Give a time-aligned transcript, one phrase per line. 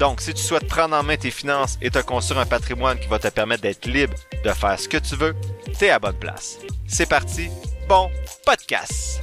[0.00, 3.06] Donc, si tu souhaites prendre en main tes finances et te construire un patrimoine qui
[3.06, 5.36] va te permettre d'être libre de faire ce que tu veux,
[5.78, 6.58] t'es à bonne place.
[6.88, 7.50] C'est parti,
[7.86, 8.10] bon
[8.46, 9.20] podcast!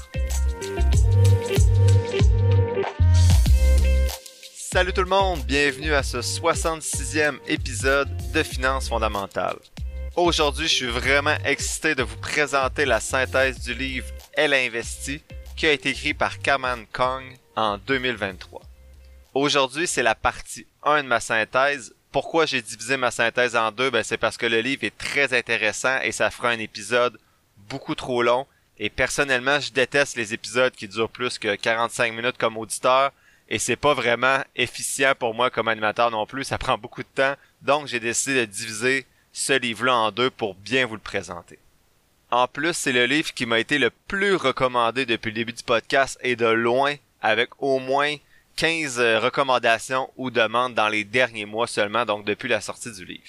[4.54, 9.58] Salut tout le monde, bienvenue à ce 66e épisode de Finances fondamentales.
[10.16, 15.23] Aujourd'hui, je suis vraiment excité de vous présenter la synthèse du livre Elle a investi
[15.56, 17.23] qui a été écrit par Kaman Kong
[17.56, 18.62] en 2023.
[19.40, 21.94] Aujourd'hui, c'est la partie 1 de ma synthèse.
[22.12, 23.90] Pourquoi j'ai divisé ma synthèse en deux?
[23.90, 27.20] Ben, c'est parce que le livre est très intéressant et ça fera un épisode
[27.70, 28.48] beaucoup trop long.
[28.80, 33.12] Et personnellement, je déteste les épisodes qui durent plus que 45 minutes comme auditeur.
[33.50, 36.44] Et c'est pas vraiment efficient pour moi comme animateur non plus.
[36.44, 37.36] Ça prend beaucoup de temps.
[37.62, 41.59] Donc, j'ai décidé de diviser ce livre-là en deux pour bien vous le présenter.
[42.30, 45.64] En plus, c'est le livre qui m'a été le plus recommandé depuis le début du
[45.64, 48.16] podcast et de loin, avec au moins
[48.58, 53.05] 15 euh, recommandations ou demandes dans les derniers mois seulement, donc depuis la sortie du
[53.05, 53.23] livre.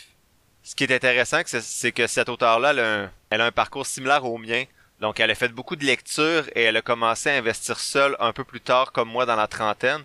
[0.62, 4.64] Ce qui est intéressant, c'est que cet auteur-là, elle, a un parcours similaire au mien.
[5.00, 8.32] Donc, elle a fait beaucoup de lectures et elle a commencé à investir seule un
[8.32, 10.02] peu plus tard, comme moi, dans la trentaine.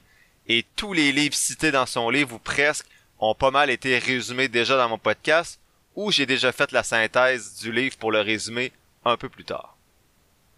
[0.47, 2.85] Et tous les livres cités dans son livre, ou presque,
[3.19, 5.59] ont pas mal été résumés déjà dans mon podcast,
[5.95, 8.73] ou j'ai déjà fait la synthèse du livre pour le résumer
[9.05, 9.72] un peu plus tard.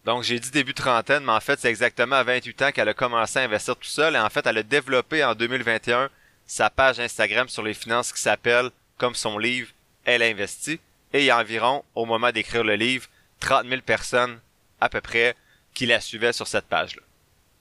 [0.06, 2.94] Donc j'ai dit début trentaine, mais en fait c'est exactement à 28 ans qu'elle a
[2.94, 6.09] commencé à investir tout seul et en fait elle a développé en 2021
[6.45, 9.70] sa page Instagram sur les finances qui s'appelle, comme son livre,
[10.06, 10.80] Elle investit.
[11.14, 13.08] Et il y a environ, au moment d'écrire le livre,
[13.39, 14.39] 30 000 personnes
[14.80, 15.36] à peu près
[15.73, 17.02] qui la suivaient sur cette page-là.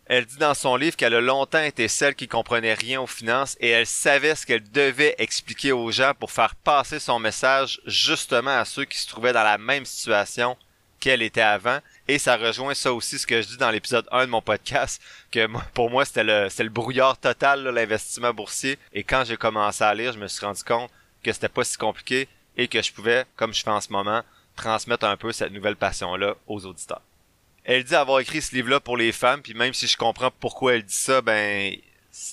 [0.06, 3.56] Elle dit dans son livre qu'elle a longtemps été celle qui comprenait rien aux finances
[3.58, 8.58] et elle savait ce qu'elle devait expliquer aux gens pour faire passer son message justement
[8.58, 10.58] à ceux qui se trouvaient dans la même situation
[11.00, 11.78] qu'elle était avant.
[12.06, 15.00] Et ça rejoint ça aussi ce que je dis dans l'épisode 1 de mon podcast,
[15.30, 18.78] que pour moi c'était le, le brouillard total, l'investissement boursier.
[18.92, 20.90] Et quand j'ai commencé à lire, je me suis rendu compte
[21.22, 22.28] que c'était pas si compliqué
[22.58, 24.22] et que je pouvais, comme je fais en ce moment,
[24.54, 27.00] transmettre un peu cette nouvelle passion-là aux auditeurs.
[27.64, 30.74] Elle dit avoir écrit ce livre-là pour les femmes, puis même si je comprends pourquoi
[30.74, 31.74] elle dit ça, ben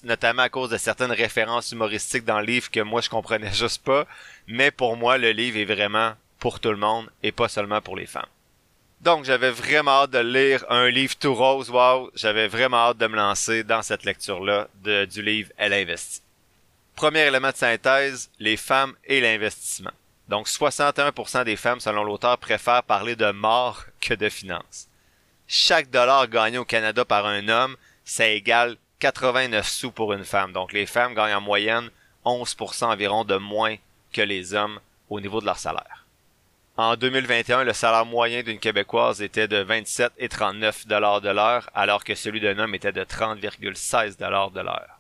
[0.04, 3.84] notamment à cause de certaines références humoristiques dans le livre que moi je comprenais juste
[3.84, 4.06] pas,
[4.48, 7.96] mais pour moi le livre est vraiment pour tout le monde et pas seulement pour
[7.96, 8.28] les femmes.
[9.02, 13.08] Donc j'avais vraiment hâte de lire un livre tout rose, wow, j'avais vraiment hâte de
[13.08, 16.22] me lancer dans cette lecture-là du livre Elle investit.
[16.96, 19.92] Premier élément de synthèse, les femmes et l'investissement.
[20.30, 24.88] Donc 61% des femmes, selon l'auteur, préfèrent parler de mort que de finances
[25.54, 27.76] chaque dollar gagné au Canada par un homme,
[28.06, 30.54] ça égale 89 sous pour une femme.
[30.54, 31.90] Donc les femmes gagnent en moyenne
[32.24, 33.76] 11% environ de moins
[34.14, 34.80] que les hommes
[35.10, 36.01] au niveau de leur salaire.
[36.84, 41.70] En 2021, le salaire moyen d'une Québécoise était de 27 et 39 dollars de l'heure,
[41.76, 44.98] alors que celui d'un homme était de 30,16 dollars de l'heure.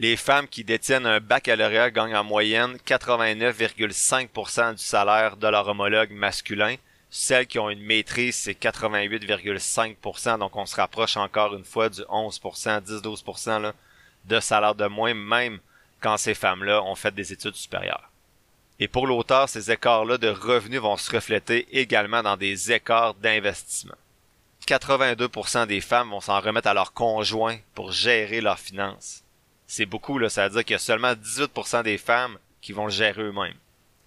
[0.00, 6.10] Les femmes qui détiennent un baccalauréat gagnent en moyenne 89,5% du salaire de leur homologue
[6.10, 6.74] masculin,
[7.08, 12.00] celles qui ont une maîtrise, c'est 88,5%, donc on se rapproche encore une fois du
[12.00, 13.72] 11%, 10-12%
[14.24, 15.60] de salaire de moins, même
[16.00, 18.10] quand ces femmes-là ont fait des études supérieures.
[18.78, 23.94] Et pour l'auteur, ces écarts-là de revenus vont se refléter également dans des écarts d'investissement.
[24.66, 29.22] 82% des femmes vont s'en remettre à leur conjoint pour gérer leurs finances.
[29.66, 32.86] C'est beaucoup, là, ça veut dire qu'il y a seulement 18% des femmes qui vont
[32.86, 33.54] le gérer eux-mêmes.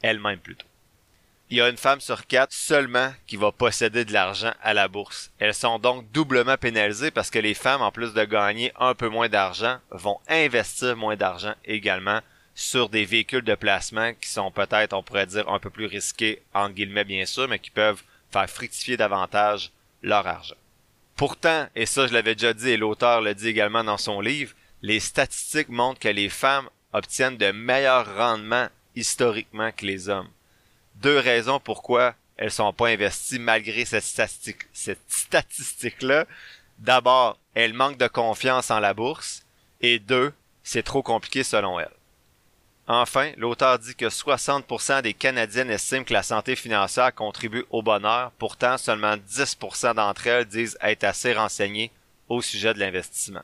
[0.02, 0.66] Elles-mêmes plutôt
[1.50, 4.88] il y a une femme sur quatre seulement qui va posséder de l'argent à la
[4.88, 5.32] bourse.
[5.40, 9.10] Elles sont donc doublement pénalisées parce que les femmes, en plus de gagner un peu
[9.10, 12.20] moins d'argent, vont investir moins d'argent également
[12.60, 16.42] sur des véhicules de placement qui sont peut-être, on pourrait dire, un peu plus risqués,
[16.54, 19.72] entre guillemets bien sûr, mais qui peuvent faire fructifier davantage
[20.02, 20.56] leur argent.
[21.16, 24.54] Pourtant, et ça je l'avais déjà dit et l'auteur le dit également dans son livre,
[24.82, 30.30] les statistiques montrent que les femmes obtiennent de meilleurs rendements historiquement que les hommes
[31.02, 36.26] deux raisons pourquoi elles sont pas investies malgré cette statistique, cette statistique-là.
[36.78, 39.46] D'abord, elles manquent de confiance en la bourse.
[39.82, 40.32] Et deux,
[40.64, 41.99] c'est trop compliqué selon elles.
[42.92, 48.32] Enfin, l'auteur dit que 60% des Canadiennes estiment que la santé financière contribue au bonheur,
[48.40, 51.92] pourtant seulement 10% d'entre elles disent être assez renseignées
[52.30, 53.44] au sujet de l'investissement.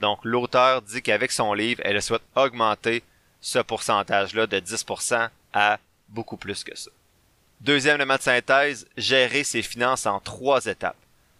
[0.00, 3.02] Donc l'auteur dit qu'avec son livre, elle souhaite augmenter
[3.40, 5.78] ce pourcentage-là de 10% à
[6.10, 6.90] beaucoup plus que ça.
[7.62, 10.96] Deuxième élément de synthèse, gérer ses finances en trois étapes.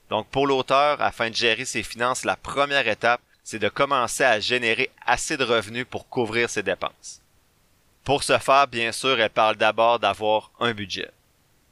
[0.08, 4.40] Donc pour l'auteur, afin de gérer ses finances, la première étape, c'est de commencer à
[4.40, 7.21] générer assez de revenus pour couvrir ses dépenses.
[8.04, 11.10] Pour ce faire, bien sûr, elle parle d'abord d'avoir un budget.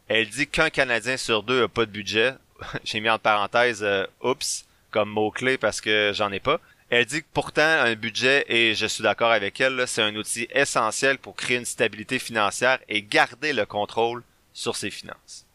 [0.08, 2.34] Elle dit qu'un Canadien sur deux n'a pas de budget.
[2.84, 6.60] J'ai mis en parenthèse euh, oups comme mot-clé parce que j'en ai pas.
[6.88, 10.48] Elle dit que pourtant un budget, et je suis d'accord avec elle, c'est un outil
[10.50, 15.46] essentiel pour créer une stabilité financière et garder le contrôle sur ses finances.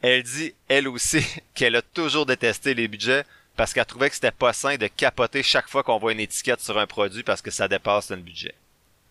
[0.00, 1.22] Elle dit, elle aussi,
[1.54, 3.24] qu'elle a toujours détesté les budgets
[3.56, 6.60] parce qu'elle trouvait que c'était pas sain de capoter chaque fois qu'on voit une étiquette
[6.60, 8.54] sur un produit parce que ça dépasse le budget.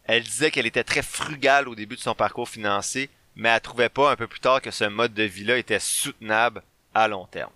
[0.05, 3.89] Elle disait qu'elle était très frugale au début de son parcours financier, mais elle trouvait
[3.89, 6.61] pas un peu plus tard que ce mode de vie-là était soutenable
[6.93, 7.51] à long terme.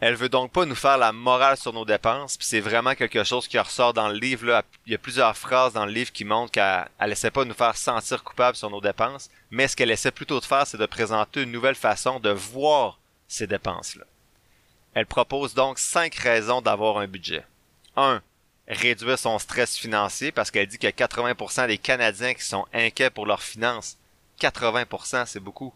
[0.00, 3.22] Elle veut donc pas nous faire la morale sur nos dépenses, puis c'est vraiment quelque
[3.22, 4.46] chose qui ressort dans le livre.
[4.46, 4.62] Là.
[4.86, 7.54] Il y a plusieurs phrases dans le livre qui montrent qu'elle elle essaie pas nous
[7.54, 10.86] faire sentir coupables sur nos dépenses, mais ce qu'elle essaie plutôt de faire, c'est de
[10.86, 14.04] présenter une nouvelle façon de voir ces dépenses-là.
[14.94, 17.44] Elle propose donc cinq raisons d'avoir un budget.
[17.96, 18.22] 1.
[18.70, 23.26] Réduire son stress financier parce qu'elle dit que 80% des Canadiens qui sont inquiets pour
[23.26, 23.96] leurs finances.
[24.40, 25.74] 80%, c'est beaucoup.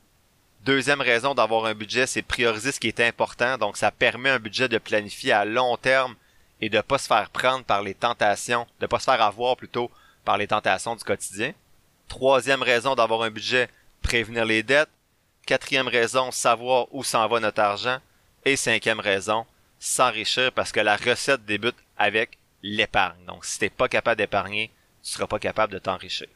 [0.65, 3.59] Deuxième raison d'avoir un budget, c'est prioriser ce qui est important.
[3.59, 6.15] Donc, ça permet un budget de planifier à long terme
[6.61, 9.91] et de pas se faire prendre par les tentations, de pas se faire avoir plutôt
[10.25, 11.53] par les tentations du quotidien.
[12.07, 13.69] Troisième raison d'avoir un budget,
[14.03, 14.89] prévenir les dettes.
[15.47, 17.99] Quatrième raison, savoir où s'en va notre argent.
[18.45, 19.47] Et cinquième raison,
[19.81, 23.25] s'enrichir parce que la recette débute avec l'épargne.
[23.27, 24.71] Donc, si t'es pas capable d'épargner,
[25.03, 26.29] tu seras pas capable de t'enrichir.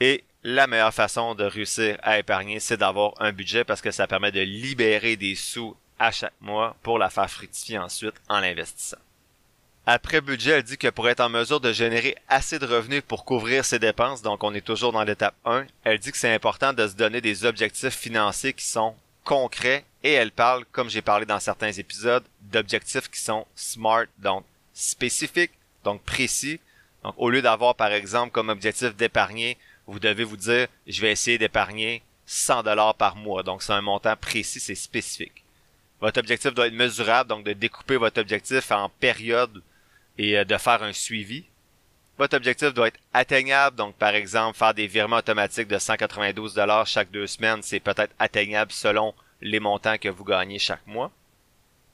[0.00, 4.06] Et la meilleure façon de réussir à épargner, c'est d'avoir un budget parce que ça
[4.06, 8.98] permet de libérer des sous à chaque mois pour la faire fructifier ensuite en l'investissant.
[9.84, 13.24] Après budget, elle dit que pour être en mesure de générer assez de revenus pour
[13.24, 16.72] couvrir ses dépenses, donc on est toujours dans l'étape 1, elle dit que c'est important
[16.72, 18.94] de se donner des objectifs financiers qui sont
[19.24, 24.44] concrets et elle parle, comme j'ai parlé dans certains épisodes, d'objectifs qui sont smart, donc
[24.80, 25.52] spécifiques,
[25.84, 26.60] donc précis.
[27.04, 29.56] Donc au lieu d'avoir par exemple comme objectif d'épargner
[29.88, 33.42] vous devez vous dire, je vais essayer d'épargner 100 dollars par mois.
[33.42, 35.42] Donc, c'est un montant précis, c'est spécifique.
[36.00, 39.62] Votre objectif doit être mesurable, donc de découper votre objectif en périodes
[40.18, 41.46] et euh, de faire un suivi.
[42.18, 46.86] Votre objectif doit être atteignable, donc par exemple, faire des virements automatiques de 192 dollars
[46.86, 51.10] chaque deux semaines, c'est peut-être atteignable selon les montants que vous gagnez chaque mois.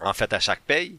[0.00, 0.98] En fait, à chaque paye.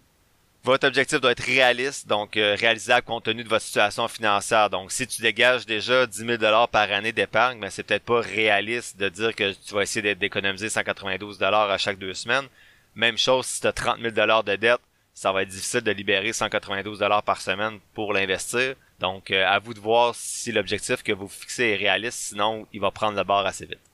[0.65, 4.71] Votre objectif doit être réaliste, donc euh, réalisable compte tenu de votre situation financière.
[4.71, 8.03] Donc, si tu dégages déjà 10 000 dollars par année d'épargne, mais ben, c'est peut-être
[8.03, 12.47] pas réaliste de dire que tu vas essayer d'économiser 192 dollars à chaque deux semaines.
[12.95, 14.81] Même chose si tu as 30 000 dollars de dette,
[15.13, 18.73] ça va être difficile de libérer 192 dollars par semaine pour l'investir.
[18.99, 22.81] Donc, euh, à vous de voir si l'objectif que vous fixez est réaliste, sinon il
[22.81, 23.84] va prendre le bord assez vite.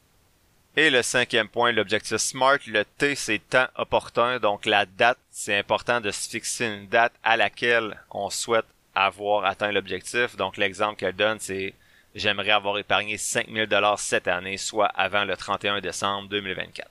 [0.78, 4.40] Et le cinquième point, l'objectif SMART, le T, c'est temps opportun.
[4.40, 8.66] Donc la date, c'est important de se fixer une date à laquelle on souhaite
[8.96, 10.38] avoir atteint l'objectif.
[10.38, 11.74] Donc l'exemple qu'elle donne, c'est
[12.16, 16.90] j'aimerais avoir épargné 5000 dollars cette année, soit avant le 31 décembre 2024.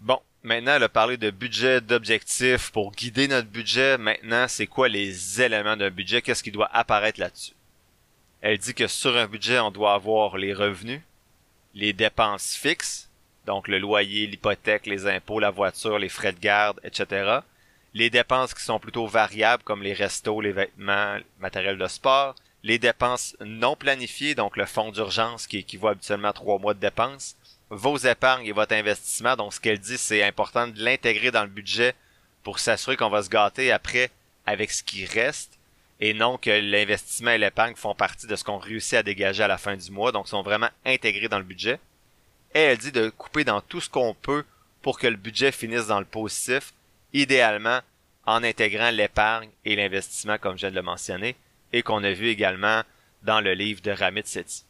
[0.00, 3.96] Bon, maintenant, elle a parlé de budget, d'objectifs pour guider notre budget.
[3.96, 6.20] Maintenant, c'est quoi les éléments d'un budget?
[6.20, 7.54] Qu'est-ce qui doit apparaître là-dessus?
[8.42, 11.00] Elle dit que sur un budget, on doit avoir les revenus,
[11.76, 13.10] les dépenses fixes,
[13.44, 17.40] donc le loyer, l'hypothèque, les impôts, la voiture, les frais de garde, etc.
[17.92, 22.34] Les dépenses qui sont plutôt variables, comme les restos, les vêtements, le matériel de sport.
[22.62, 26.80] Les dépenses non planifiées, donc le fonds d'urgence qui équivaut habituellement à trois mois de
[26.80, 27.36] dépenses.
[27.68, 31.50] Vos épargnes et votre investissement, donc ce qu'elle dit, c'est important de l'intégrer dans le
[31.50, 31.94] budget
[32.42, 34.10] pour s'assurer qu'on va se gâter après
[34.46, 35.55] avec ce qui reste
[36.00, 39.48] et non que l'investissement et l'épargne font partie de ce qu'on réussit à dégager à
[39.48, 41.78] la fin du mois, donc sont vraiment intégrés dans le budget.
[42.54, 44.44] Et elle dit de couper dans tout ce qu'on peut
[44.82, 46.72] pour que le budget finisse dans le positif,
[47.12, 47.80] idéalement
[48.26, 51.36] en intégrant l'épargne et l'investissement comme je viens de le mentionner,
[51.72, 52.82] et qu'on a vu également
[53.22, 54.64] dans le livre de Ramit Sethi.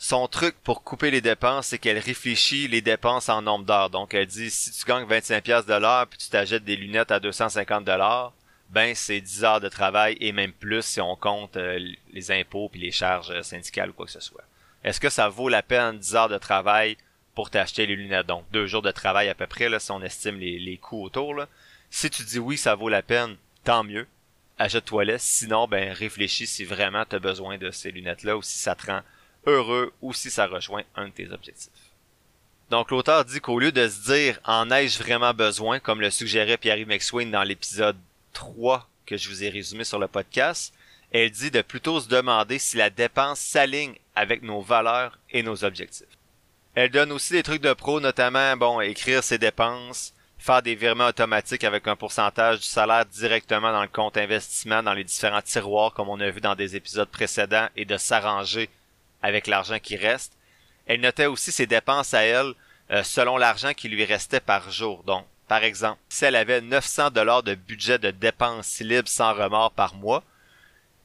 [0.00, 3.90] Son truc pour couper les dépenses, c'est qu'elle réfléchit les dépenses en nombre d'heures.
[3.90, 7.10] Donc elle dit si tu gagnes 25 pièces de l'heure puis tu t'achètes des lunettes
[7.10, 8.32] à 250 dollars,
[8.70, 11.78] ben c'est 10 heures de travail et même plus si on compte euh,
[12.12, 14.44] les impôts puis les charges syndicales ou quoi que ce soit.
[14.84, 16.96] Est-ce que ça vaut la peine 10 heures de travail
[17.34, 18.26] pour t'acheter les lunettes?
[18.26, 21.04] Donc deux jours de travail à peu près, là, si on estime les, les coûts
[21.04, 21.34] autour.
[21.34, 21.48] Là.
[21.90, 24.06] Si tu dis oui, ça vaut la peine, tant mieux.
[24.58, 25.18] Achète-toi-les.
[25.18, 28.86] Sinon, ben réfléchis si vraiment tu as besoin de ces lunettes-là ou si ça te
[28.86, 29.02] rend
[29.46, 31.72] heureux ou si ça rejoint un de tes objectifs.
[32.70, 36.58] Donc l'auteur dit qu'au lieu de se dire en ai-je vraiment besoin, comme le suggérait
[36.58, 37.96] Pierre-Yves McSwain dans l'épisode
[38.32, 40.74] 3 que je vous ai résumé sur le podcast,
[41.10, 45.64] Elle dit de plutôt se demander si la dépense s'aligne avec nos valeurs et nos
[45.64, 46.06] objectifs.
[46.74, 51.06] Elle donne aussi des trucs de pro, notamment, bon, écrire ses dépenses, faire des virements
[51.06, 55.92] automatiques avec un pourcentage du salaire directement dans le compte investissement dans les différents tiroirs
[55.94, 58.68] comme on a vu dans des épisodes précédents et de s'arranger
[59.22, 60.34] avec l'argent qui reste.
[60.86, 62.54] Elle notait aussi ses dépenses à elle
[62.90, 65.02] euh, selon l'argent qui lui restait par jour.
[65.04, 69.72] Donc, par exemple, si elle avait 900 dollars de budget de dépenses libres sans remords
[69.72, 70.22] par mois,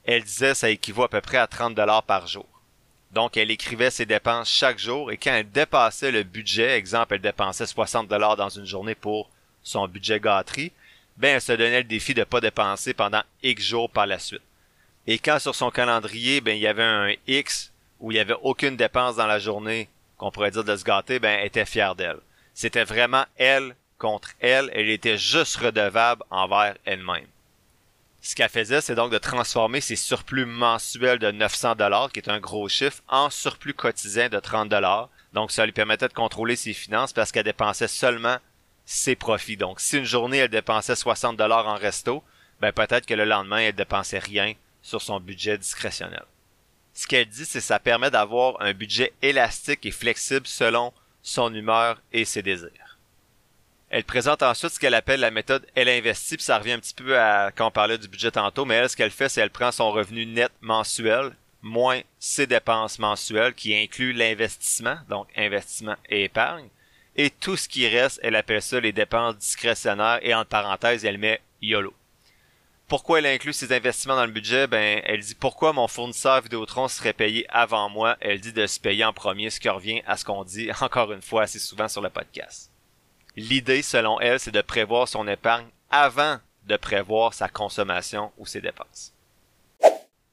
[0.05, 2.45] elle disait ça équivaut à peu près à 30 dollars par jour.
[3.11, 7.21] Donc, elle écrivait ses dépenses chaque jour et quand elle dépassait le budget, exemple, elle
[7.21, 9.29] dépensait 60 dollars dans une journée pour
[9.61, 10.71] son budget gâterie,
[11.15, 14.41] ben, elle se donnait le défi de pas dépenser pendant X jours par la suite.
[15.05, 18.35] Et quand sur son calendrier, ben, il y avait un X où il y avait
[18.41, 21.95] aucune dépense dans la journée, qu'on pourrait dire de se gâter, ben, elle était fière
[21.95, 22.19] d'elle.
[22.53, 27.25] C'était vraiment elle contre elle, elle était juste redevable envers elle-même.
[28.21, 32.29] Ce qu'elle faisait, c'est donc de transformer ses surplus mensuels de 900 dollars, qui est
[32.29, 35.07] un gros chiffre, en surplus quotidien de 30 dollars.
[35.31, 38.39] Donc, ça lui permettait de contrôler ses finances parce qu'elle dépensait seulement
[38.85, 39.55] ses profits.
[39.55, 42.23] Donc, si une journée, elle dépensait 60 dollars en resto,
[42.59, 46.25] ben peut-être que le lendemain, elle dépensait rien sur son budget discrétionnel.
[46.93, 50.91] Ce qu'elle dit, c'est que ça permet d'avoir un budget élastique et flexible selon
[51.21, 52.82] son humeur et ses désirs.
[53.93, 56.95] Elle présente ensuite ce qu'elle appelle la méthode Elle investit, puis ça revient un petit
[56.95, 59.51] peu à quand on parlait du budget tantôt, mais elle, ce qu'elle fait, c'est qu'elle
[59.51, 66.23] prend son revenu net mensuel, moins ses dépenses mensuelles, qui inclut l'investissement, donc investissement et
[66.23, 66.69] épargne,
[67.15, 71.19] et tout ce qui reste, elle appelle ça les dépenses discrétionnaires, et entre parenthèses, elle
[71.19, 71.93] met YOLO.
[72.87, 74.65] Pourquoi elle inclut ses investissements dans le budget?
[74.65, 78.17] Ben, elle dit pourquoi mon fournisseur Vidéotron serait payé avant moi?
[78.21, 81.13] Elle dit de se payer en premier, ce qui revient à ce qu'on dit encore
[81.13, 82.72] une fois assez souvent sur le podcast.
[83.35, 88.61] L'idée, selon elle, c'est de prévoir son épargne avant de prévoir sa consommation ou ses
[88.61, 89.11] dépenses.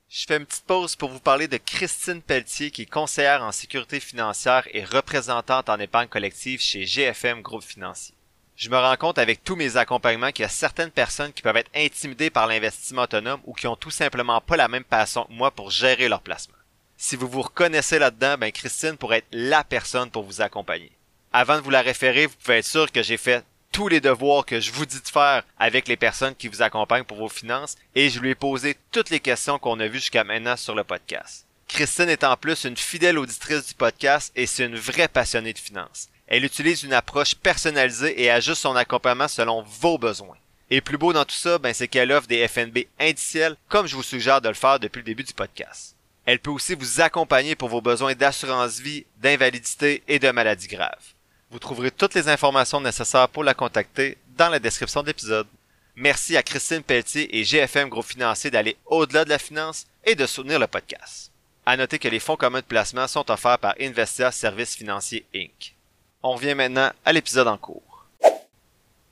[0.09, 3.53] Je fais une petite pause pour vous parler de Christine Pelletier, qui est conseillère en
[3.53, 8.15] sécurité financière et représentante en épargne collective chez GFM Groupe Financier.
[8.57, 11.57] Je me rends compte avec tous mes accompagnements qu'il y a certaines personnes qui peuvent
[11.57, 15.33] être intimidées par l'investissement autonome ou qui ont tout simplement pas la même passion que
[15.33, 16.57] moi pour gérer leur placement.
[16.99, 20.93] Si vous vous reconnaissez là-dedans, ben Christine pourrait être la personne pour vous accompagner
[21.33, 24.45] avant de vous la référer, vous pouvez être sûr que j'ai fait tous les devoirs
[24.45, 27.77] que je vous dis de faire avec les personnes qui vous accompagnent pour vos finances
[27.95, 30.83] et je lui ai posé toutes les questions qu'on a vues jusqu'à maintenant sur le
[30.83, 31.47] podcast.
[31.69, 35.59] Christine est en plus une fidèle auditrice du podcast et c'est une vraie passionnée de
[35.59, 36.09] finances.
[36.27, 40.37] Elle utilise une approche personnalisée et ajuste son accompagnement selon vos besoins.
[40.69, 43.95] Et plus beau dans tout ça, ben c'est qu'elle offre des FNB indiciels comme je
[43.95, 45.95] vous suggère de le faire depuis le début du podcast.
[46.27, 51.15] Elle peut aussi vous accompagner pour vos besoins d'assurance vie, d'invalidité et de maladies graves.
[51.51, 55.49] Vous trouverez toutes les informations nécessaires pour la contacter dans la description de l'épisode.
[55.97, 60.27] Merci à Christine Pelletier et GFM Gros Financier d'aller au-delà de la finance et de
[60.27, 61.33] soutenir le podcast.
[61.67, 65.75] À noter que les fonds communs de placement sont offerts par Investia Services Financiers Inc.
[66.23, 68.07] On revient maintenant à l'épisode en cours.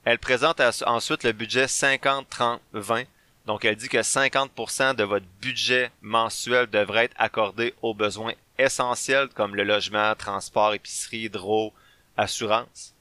[0.04, 3.06] Elle présente ensuite le budget 50-30-20.
[3.46, 9.28] Donc elle dit que 50% de votre budget mensuel devrait être accordé aux besoins essentiels
[9.34, 11.74] comme le logement, transport, épicerie, hydro,
[12.18, 12.94] assurance.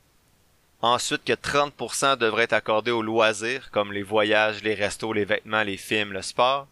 [0.82, 5.64] Ensuite, que 30% devrait être accordé aux loisirs, comme les voyages, les restos, les vêtements,
[5.64, 6.68] les films, le sport,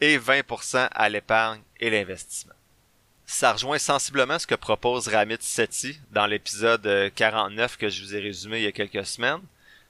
[0.00, 2.54] et 20% à l'épargne et l'investissement.
[3.26, 8.20] Ça rejoint sensiblement ce que propose Ramit Sethi dans l'épisode 49 que je vous ai
[8.20, 9.40] résumé il y a quelques semaines.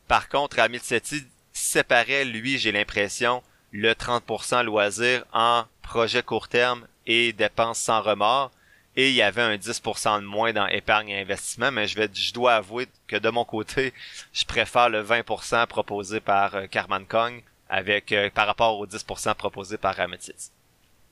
[0.06, 6.86] Par contre, Ramit Sethi séparait, lui, j'ai l'impression, le 30% loisirs en projet court terme
[7.06, 8.52] et dépenses sans remords,
[8.96, 12.08] et il y avait un 10% de moins dans épargne et investissement, mais je vais,
[12.12, 13.92] je dois avouer que de mon côté,
[14.32, 19.34] je préfère le 20% proposé par euh, Carman Kong avec euh, par rapport au 10%
[19.34, 20.52] proposé par Amethyst.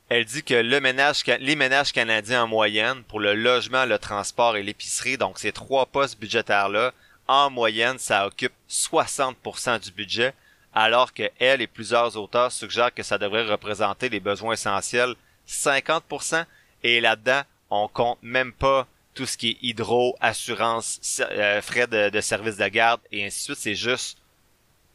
[0.08, 4.56] Elle dit que le ménage, les ménages canadiens en moyenne, pour le logement, le transport
[4.56, 6.92] et l'épicerie, donc ces trois postes budgétaires-là,
[7.28, 10.34] en moyenne, ça occupe 60% du budget,
[10.74, 15.14] alors que elle et plusieurs auteurs suggèrent que ça devrait représenter les besoins essentiels
[15.48, 16.44] 50%,
[16.82, 22.10] et là-dedans, on compte même pas tout ce qui est hydro, assurance, euh, frais de,
[22.10, 23.58] de, service de garde et ainsi de suite.
[23.58, 24.18] C'est juste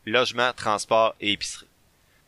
[0.06, 1.68] logement, transport et épicerie.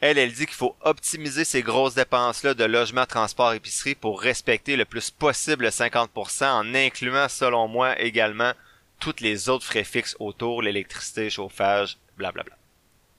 [0.01, 4.75] Elle, elle dit qu'il faut optimiser ces grosses dépenses-là de logement, transport, épicerie pour respecter
[4.75, 8.53] le plus possible le 50% en incluant, selon moi, également
[8.99, 12.58] toutes les autres frais fixes autour, l'électricité, chauffage, blablabla.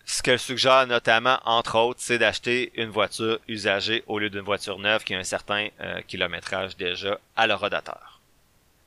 [0.05, 4.79] Ce qu'elle suggère notamment, entre autres, c'est d'acheter une voiture usagée au lieu d'une voiture
[4.79, 8.21] neuve qui a un certain euh, kilométrage déjà à le rodateur.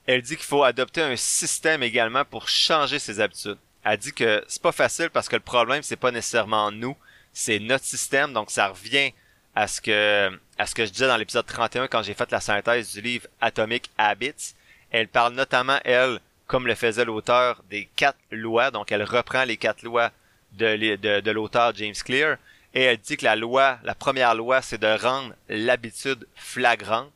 [0.06, 3.58] Elle dit qu'il faut adopter un système également pour changer ses habitudes.
[3.84, 6.98] Elle dit que c'est pas facile parce que le problème c'est pas nécessairement nous,
[7.32, 9.12] c'est notre système, donc ça revient
[9.56, 12.40] à ce que à ce que je disais dans l'épisode 31 quand j'ai fait la
[12.40, 14.56] synthèse du livre Atomic Habits.
[14.92, 18.70] Elle parle notamment, elle, comme le faisait l'auteur, des quatre lois.
[18.70, 20.12] Donc, elle reprend les quatre lois
[20.58, 22.38] de, l'auteur James Clear.
[22.74, 27.12] Et elle dit que la loi, la première loi, c'est de rendre l'habitude flagrante.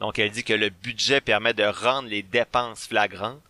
[0.00, 3.40] Donc, elle dit que le budget permet de rendre les dépenses flagrantes.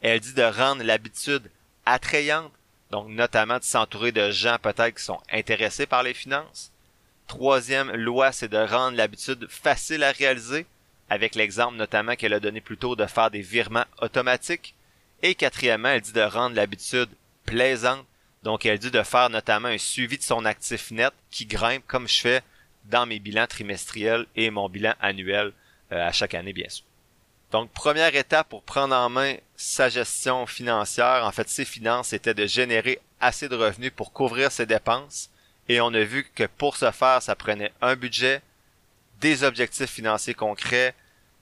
[0.00, 1.50] Elle dit de rendre l'habitude
[1.84, 2.52] attrayante.
[2.90, 6.72] Donc, notamment de s'entourer de gens peut-être qui sont intéressés par les finances.
[7.28, 10.66] Troisième loi, c'est de rendre l'habitude facile à réaliser,
[11.08, 14.74] avec l'exemple notamment qu'elle a donné plus tôt de faire des virements automatiques.
[15.22, 17.08] Et quatrièmement, elle dit de rendre l'habitude
[17.44, 18.04] plaisante,
[18.42, 22.08] donc elle dit de faire notamment un suivi de son actif net qui grimpe comme
[22.08, 22.42] je fais
[22.86, 25.52] dans mes bilans trimestriels et mon bilan annuel
[25.92, 26.84] euh, à chaque année bien sûr.
[27.52, 32.34] Donc première étape pour prendre en main sa gestion financière, en fait ses finances, c'était
[32.34, 35.30] de générer assez de revenus pour couvrir ses dépenses
[35.68, 38.40] et on a vu que pour ce faire, ça prenait un budget,
[39.20, 40.94] des objectifs financiers concrets,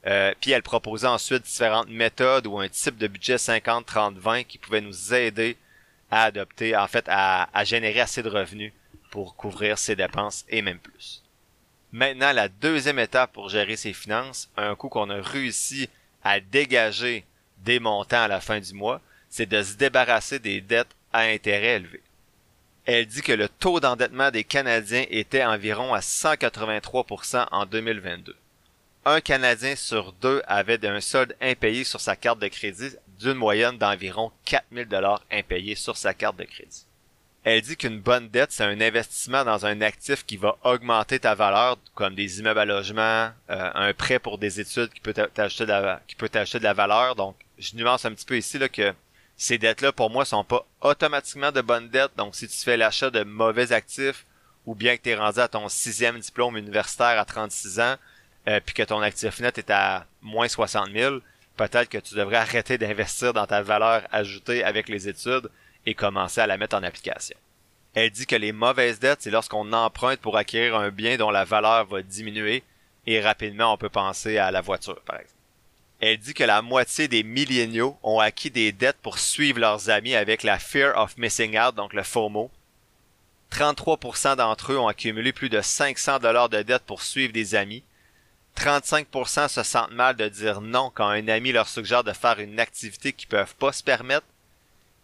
[0.07, 4.81] euh, puis elle proposait ensuite différentes méthodes ou un type de budget 50-30-20 qui pouvait
[4.81, 5.57] nous aider
[6.11, 8.73] à adopter, en fait, à, générer assez de revenus
[9.11, 11.23] pour couvrir ses dépenses et même plus.
[11.93, 15.89] Maintenant, la deuxième étape pour gérer ses finances, un coup qu'on a réussi
[16.23, 17.25] à dégager
[17.59, 19.01] des montants à la fin du mois,
[19.31, 22.03] c'est de se débarrasser des dettes à intérêt élevé
[22.89, 28.35] elle dit que le taux d'endettement des Canadiens était environ à 183% en 2022.
[29.05, 33.79] Un Canadien sur deux avait un solde impayé sur sa carte de crédit d'une moyenne
[33.79, 36.85] d'environ 4000 dollars impayés sur sa carte de crédit.
[37.45, 41.35] Elle dit qu'une bonne dette, c'est un investissement dans un actif qui va augmenter ta
[41.35, 45.65] valeur, comme des immeubles à logement, euh, un prêt pour des études qui peut t'acheter
[45.65, 47.15] de la, de la valeur.
[47.15, 48.93] Donc, je nuance un petit peu ici là que
[49.37, 52.11] ces dettes-là, pour moi, sont pas automatiquement de bonnes dettes.
[52.17, 54.27] Donc, si tu fais l'achat de mauvais actifs,
[54.67, 57.95] ou bien que tu es rendu à ton sixième diplôme universitaire à 36 ans,
[58.49, 61.19] euh, puis que ton actif net est à moins 60 000,
[61.59, 65.51] peut-être que tu devrais arrêter d'investir dans ta valeur ajoutée avec les études
[65.85, 67.37] et commencer à la mettre en application.
[67.95, 71.45] Elle dit que les mauvaises dettes, c'est lorsqu'on emprunte pour acquérir un bien dont la
[71.45, 72.63] valeur va diminuer
[73.07, 75.35] et rapidement on peut penser à la voiture, par exemple.
[76.01, 80.15] Elle dit que la moitié des milléniaux ont acquis des dettes pour suivre leurs amis
[80.15, 82.51] avec la fear of missing out, donc le FOMO.
[83.51, 87.83] 33% d'entre eux ont accumulé plus de 500 dollars de dettes pour suivre des amis.
[88.57, 92.59] 35% se sentent mal de dire non quand un ami leur suggère de faire une
[92.59, 94.27] activité qu'ils peuvent pas se permettre.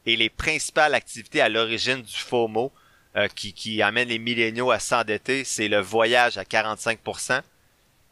[0.06, 2.72] Et les principales activités à l'origine du FOMO
[3.16, 7.42] euh, qui, amènent les milléniaux à s'endetter, c'est le voyage à 45%,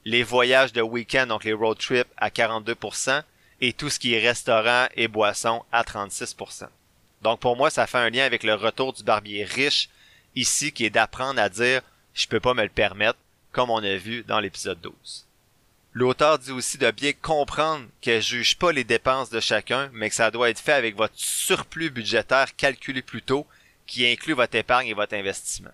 [0.05, 3.23] les voyages de week-end, donc les road trips à 42%,
[3.61, 6.69] et tout ce qui est restaurant et boissons à 36%.
[7.23, 9.89] Donc pour moi, ça fait un lien avec le retour du barbier riche
[10.35, 11.83] ici qui est d'apprendre à dire
[12.15, 13.19] je peux pas me le permettre,
[13.53, 15.27] comme on a vu dans l'épisode 12.
[15.95, 20.15] L'auteur dit aussi de bien comprendre qu'elle juge pas les dépenses de chacun, mais que
[20.15, 23.47] ça doit être fait avec votre surplus budgétaire calculé plus tôt,
[23.87, 25.73] qui inclut votre épargne et votre investissement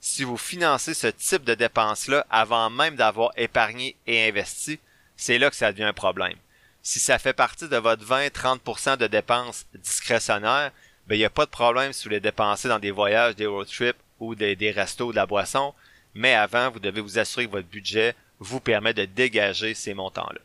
[0.00, 4.78] si vous financez ce type de dépenses-là avant même d'avoir épargné et investi,
[5.16, 6.36] c'est là que ça devient un problème.
[6.82, 10.70] Si ça fait partie de votre 20-30% de dépenses discrétionnaires,
[11.06, 13.46] ben, il n'y a pas de problème si vous les dépensez dans des voyages, des
[13.46, 15.74] road trips ou des, des restos, de la boisson,
[16.14, 20.40] mais avant, vous devez vous assurer que votre budget vous permet de dégager ces montants-là.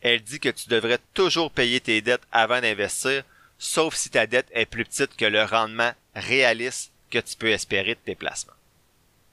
[0.00, 3.24] Elle dit que tu devrais toujours payer tes dettes avant d'investir,
[3.58, 7.94] sauf si ta dette est plus petite que le rendement réaliste que tu peux espérer
[7.94, 8.52] de tes placements.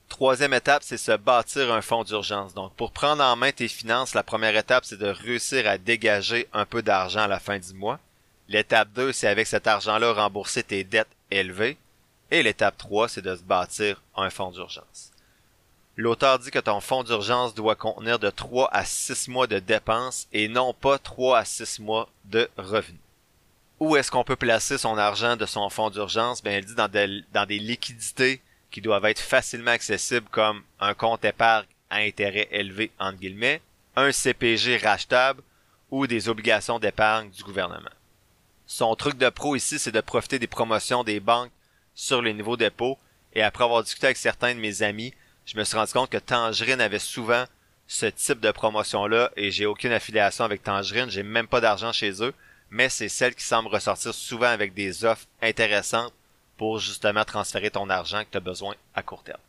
[0.10, 2.54] Troisième étape, c'est se bâtir un fonds d'urgence.
[2.54, 6.48] Donc, pour prendre en main tes finances, la première étape, c'est de réussir à dégager
[6.54, 8.00] un peu d'argent à la fin du mois.
[8.48, 11.78] L'étape 2, c'est avec cet argent-là rembourser tes dettes élevées.
[12.30, 15.13] Et l'étape 3, c'est de se bâtir un fonds d'urgence.
[15.96, 20.28] L'auteur dit que ton fonds d'urgence doit contenir de 3 à 6 mois de dépenses
[20.34, 23.00] et non pas 3 à 6 mois de revenus.
[23.80, 26.42] Où est-ce qu'on peut placer son argent de son fonds d'urgence?
[26.42, 26.90] Ben, elle dit dans
[27.34, 32.92] dans des liquidités qui doivent être facilement accessibles comme un compte épargne à intérêt élevé
[33.00, 33.62] entre guillemets,
[33.96, 35.44] un CPG rachetable
[35.92, 37.92] ou des obligations d'épargne du gouvernement.
[38.66, 41.52] Son truc de pro ici, c'est de profiter des promotions des banques
[41.94, 42.98] sur les niveaux dépôt
[43.34, 45.14] et après avoir discuté avec certains de mes amis,
[45.46, 47.46] je me suis rendu compte que Tangerine avait souvent
[47.88, 52.24] ce type de promotion-là et j'ai aucune affiliation avec Tangerine, j'ai même pas d'argent chez
[52.24, 52.34] eux,
[52.70, 56.14] mais c'est celle qui semble ressortir souvent avec des offres intéressantes
[56.58, 59.40] pour justement transférer ton argent que tu as besoin à court terme.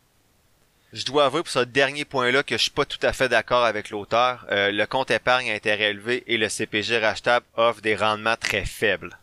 [0.93, 3.65] Je dois avouer pour ce dernier point-là que je suis pas tout à fait d'accord
[3.65, 4.45] avec l'auteur.
[4.51, 8.65] Euh, le compte épargne à intérêt élevé et le CPG rachetable offrent des rendements très
[8.65, 9.17] faibles.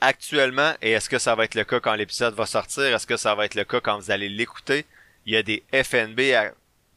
[0.00, 3.16] Actuellement, et est-ce que ça va être le cas quand l'épisode va sortir, est-ce que
[3.16, 4.84] ça va être le cas quand vous allez l'écouter,
[5.26, 6.20] il y a des FNB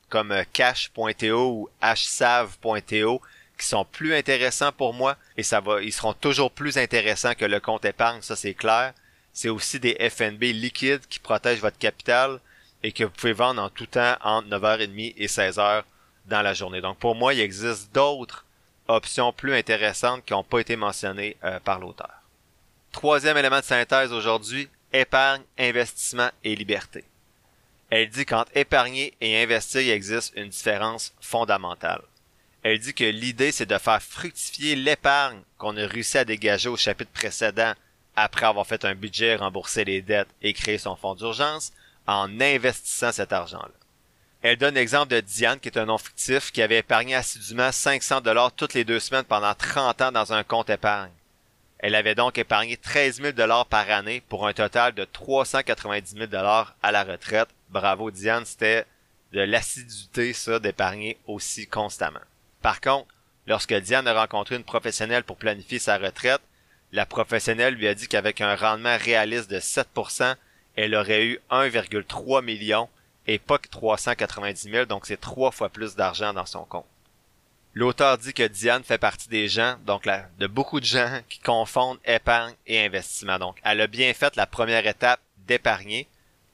[0.09, 3.21] comme euh, cash.to ou hsave.to
[3.57, 7.45] qui sont plus intéressants pour moi et ça va, ils seront toujours plus intéressants que
[7.45, 8.93] le compte épargne, ça c'est clair.
[9.33, 12.39] C'est aussi des FNB liquides qui protègent votre capital
[12.83, 15.83] et que vous pouvez vendre en tout temps entre 9h30 et 16h
[16.25, 16.81] dans la journée.
[16.81, 18.45] Donc pour moi, il existe d'autres
[18.87, 22.21] options plus intéressantes qui n'ont pas été mentionnées euh, par l'auteur.
[22.91, 27.03] Troisième élément de synthèse aujourd'hui, épargne, investissement et liberté.
[27.89, 32.01] Elle dit qu'entre épargner et investir, existe une différence fondamentale.
[32.63, 36.75] Elle dit que l'idée, c'est de faire fructifier l'épargne qu'on a réussi à dégager au
[36.75, 37.73] chapitre précédent
[38.15, 41.71] après avoir fait un budget, remboursé les dettes et créé son fonds d'urgence
[42.07, 43.71] en investissant cet argent-là.
[44.41, 48.21] Elle donne l'exemple de Diane, qui est un nom fictif, qui avait épargné assidûment 500
[48.21, 51.11] dollars toutes les deux semaines pendant 30 ans dans un compte épargne.
[51.79, 56.25] Elle avait donc épargné 13 000 dollars par année pour un total de 390 000
[56.27, 57.49] dollars à la retraite.
[57.69, 58.85] Bravo Diane, c'était
[59.33, 62.21] de l'assiduité ça d'épargner aussi constamment.
[62.61, 63.07] Par contre,
[63.45, 66.41] lorsque Diane a rencontré une professionnelle pour planifier sa retraite,
[66.91, 70.35] la professionnelle lui a dit qu'avec un rendement réaliste de 7%,
[70.75, 72.87] elle aurait eu 1,3 million
[73.25, 76.85] et pas que 390 000, donc c'est trois fois plus d'argent dans son compte.
[77.73, 80.07] L'auteur dit que Diane fait partie des gens, donc
[80.39, 83.37] de beaucoup de gens qui confondent épargne et investissement.
[83.37, 86.07] Donc, elle a bien fait la première étape d'épargner,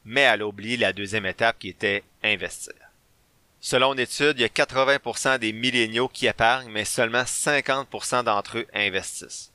[0.06, 2.74] mais elle a la deuxième étape qui était investir.
[3.60, 8.58] Selon une étude, il y a 80% des milléniaux qui épargnent, mais seulement 50% d'entre
[8.58, 9.52] eux investissent.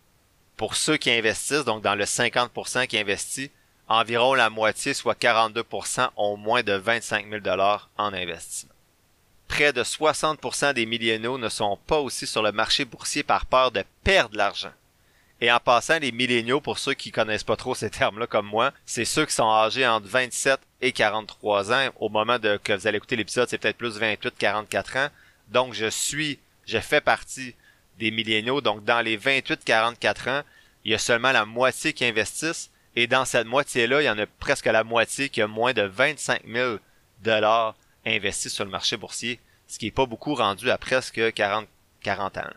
[0.56, 3.50] Pour ceux qui investissent, donc dans le 50% qui investit,
[3.86, 8.72] environ la moitié, soit 42%, ont moins de 25 000 dollars en investissement.
[9.46, 13.70] Près de 60% des milléniaux ne sont pas aussi sur le marché boursier par peur
[13.70, 14.72] de perdre l'argent.
[15.40, 18.72] Et en passant, les milléniaux, pour ceux qui connaissent pas trop ces termes-là comme moi,
[18.86, 21.88] c'est ceux qui sont âgés entre 27 et 43 ans.
[22.00, 25.08] Au moment de que vous allez écouter l'épisode, c'est peut-être plus 28, 44 ans.
[25.48, 27.54] Donc, je suis, je fais partie
[27.98, 28.60] des milléniaux.
[28.60, 30.42] Donc, dans les 28, 44 ans,
[30.84, 32.70] il y a seulement la moitié qui investissent.
[32.96, 35.82] Et dans cette moitié-là, il y en a presque la moitié qui a moins de
[35.82, 36.78] 25 000
[37.22, 41.68] dollars investis sur le marché boursier, ce qui est pas beaucoup rendu à presque 40,
[42.02, 42.50] 40 ans.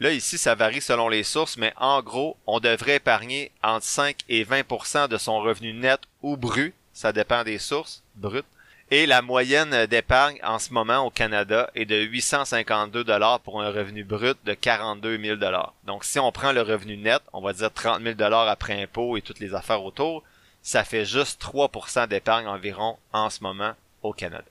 [0.00, 4.18] Là, ici, ça varie selon les sources, mais en gros, on devrait épargner entre 5
[4.28, 8.44] et 20% de son revenu net ou brut, ça dépend des sources, brut.
[8.90, 13.70] Et la moyenne d'épargne en ce moment au Canada est de 852 dollars pour un
[13.70, 15.74] revenu brut de 42 000 dollars.
[15.84, 19.16] Donc, si on prend le revenu net, on va dire 30 000 dollars après impôts
[19.16, 20.22] et toutes les affaires autour,
[20.62, 24.44] ça fait juste 3% d'épargne environ en ce moment au Canada.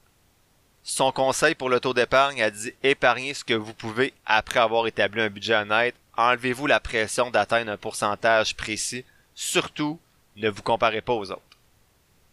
[0.89, 4.87] Son conseil pour le taux d'épargne a dit épargnez ce que vous pouvez après avoir
[4.87, 5.95] établi un budget honnête.
[6.15, 9.03] Enlevez-vous la pression d'atteindre un pourcentage précis.
[9.35, 9.99] Surtout,
[10.37, 11.41] ne vous comparez pas aux autres.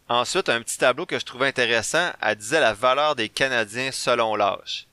[0.09, 4.37] Ensuite, un petit tableau que je trouvais intéressant, elle disait la valeur des Canadiens selon
[4.37, 4.87] l'âge.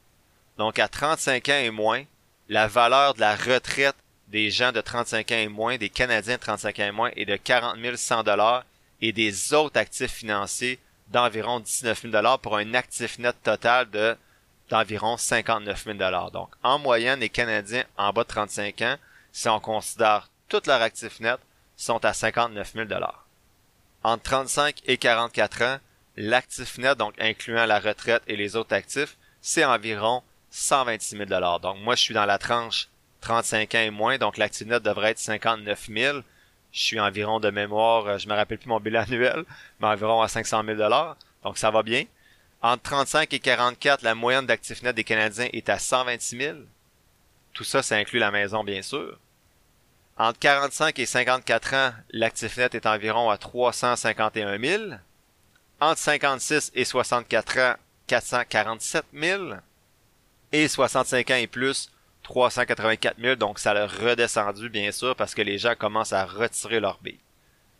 [0.57, 2.03] Donc à 35 ans et moins,
[2.49, 3.95] la valeur de la retraite
[4.29, 7.25] des gens de 35 ans et moins, des Canadiens de 35 ans et moins, est
[7.25, 8.65] de 40 100 dollars
[9.01, 10.79] et des autres actifs financiers
[11.11, 14.17] d'environ 19 000 pour un actif net total de
[14.69, 15.97] d'environ 59 000
[16.31, 18.95] Donc, en moyenne, les Canadiens en bas de 35 ans,
[19.33, 21.39] si on considère tout leur actif net,
[21.75, 22.87] sont à 59 000
[24.03, 25.77] Entre 35 et 44 ans,
[26.15, 31.77] l'actif net, donc incluant la retraite et les autres actifs, c'est environ 126 000 Donc,
[31.79, 32.87] moi, je suis dans la tranche
[33.19, 36.19] 35 ans et moins, donc l'actif net devrait être 59 000
[36.71, 39.43] je suis environ de mémoire, euh, je me rappelle plus mon bilan annuel,
[39.79, 41.17] mais environ à 500 000 dollars.
[41.43, 42.05] Donc ça va bien.
[42.61, 46.57] Entre 35 et 44, la moyenne d'actifs nets des Canadiens est à 126 000.
[47.53, 49.17] Tout ça, ça inclut la maison, bien sûr.
[50.17, 54.83] Entre 45 et 54 ans, l'actif net est environ à 351 000.
[55.79, 57.75] Entre 56 et 64 ans,
[58.07, 59.53] 447 000.
[60.51, 61.91] Et 65 ans et plus,
[62.23, 66.79] 384 000, donc ça l'a redescendu bien sûr parce que les gens commencent à retirer
[66.79, 67.19] leur billes.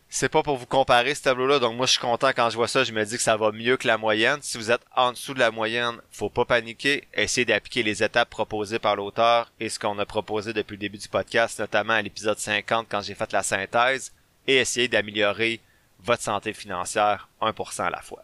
[0.08, 2.68] C'est pas pour vous comparer ce tableau-là, donc moi je suis content quand je vois
[2.68, 4.40] ça, je me dis que ça va mieux que la moyenne.
[4.42, 8.28] Si vous êtes en dessous de la moyenne, faut pas paniquer, essayez d'appliquer les étapes
[8.28, 12.02] proposées par l'auteur et ce qu'on a proposé depuis le début du podcast, notamment à
[12.02, 14.12] l'épisode 50 quand j'ai fait la synthèse,
[14.46, 15.60] et essayez d'améliorer
[16.04, 18.22] votre santé financière 1% à la fois.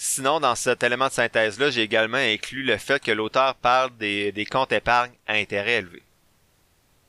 [0.00, 4.46] Sinon, dans cet élément de synthèse-là, j'ai également inclus le fait que l'auteur parle des,
[4.48, 6.04] comptes épargne à intérêt élevé.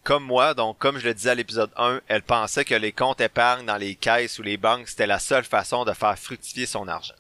[0.04, 3.22] Comme moi, donc comme je le disais à l'épisode 1, elle pensait que les comptes
[3.22, 6.88] épargne dans les caisses ou les banques, c'était la seule façon de faire fructifier son
[6.88, 7.14] argent.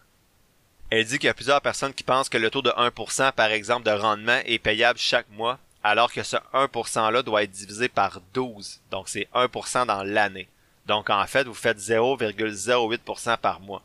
[0.89, 3.51] Elle dit qu'il y a plusieurs personnes qui pensent que le taux de 1% par
[3.51, 8.21] exemple de rendement est payable chaque mois, alors que ce 1%-là doit être divisé par
[8.33, 8.79] 12.
[8.89, 10.49] Donc c'est 1% dans l'année.
[10.87, 13.83] Donc en fait, vous faites 0,08% par mois.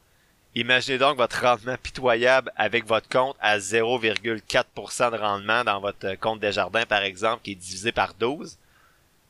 [0.56, 6.38] Imaginez donc votre rendement pitoyable avec votre compte à 0,4% de rendement dans votre compte
[6.38, 8.56] des jardins, par exemple, qui est divisé par 12.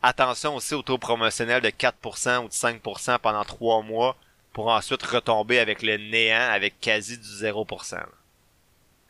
[0.02, 4.16] Attention aussi au taux promotionnel de 4% ou de 5% pendant 3 mois
[4.52, 7.96] pour ensuite retomber avec le néant avec quasi du 0%.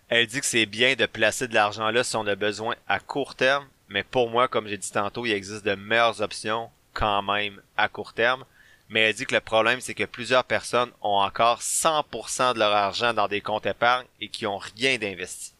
[0.08, 3.00] Elle dit que c'est bien de placer de l'argent là si on a besoin à
[3.00, 7.22] court terme, mais pour moi, comme j'ai dit tantôt, il existe de meilleures options quand
[7.22, 8.44] même à court terme
[8.88, 12.72] mais elle dit que le problème, c'est que plusieurs personnes ont encore 100% de leur
[12.72, 15.52] argent dans des comptes épargne et qui ont rien d'investi.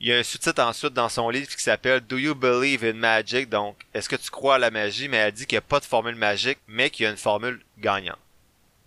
[0.00, 2.92] Il y a un sous-titre ensuite dans son livre qui s'appelle Do You Believe in
[2.92, 3.48] Magic?
[3.48, 5.08] Donc, est-ce que tu crois à la magie?
[5.08, 7.16] Mais elle dit qu'il n'y a pas de formule magique, mais qu'il y a une
[7.16, 8.18] formule gagnante.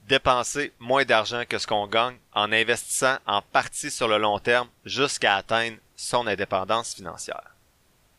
[0.08, 4.70] Dépenser moins d'argent que ce qu'on gagne en investissant en partie sur le long terme
[4.86, 7.51] jusqu'à atteindre son indépendance financière.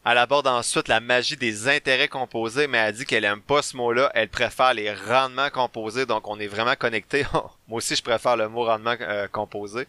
[0.04, 3.76] Elle aborde ensuite la magie des intérêts composés, mais elle dit qu'elle aime pas ce
[3.76, 4.10] mot-là.
[4.14, 7.24] Elle préfère les rendements composés, donc on est vraiment connecté.
[7.68, 9.86] Moi aussi, je préfère le mot rendement euh, composé.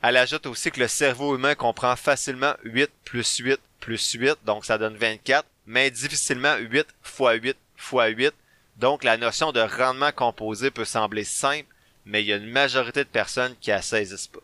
[0.00, 4.64] Elle ajoute aussi que le cerveau humain comprend facilement 8 plus 8 plus 8, donc
[4.64, 8.32] ça donne 24, mais difficilement 8 fois 8 fois 8.
[8.76, 11.66] Donc la notion de rendement composé peut sembler simple,
[12.06, 14.40] mais il y a une majorité de personnes qui la saisissent pas.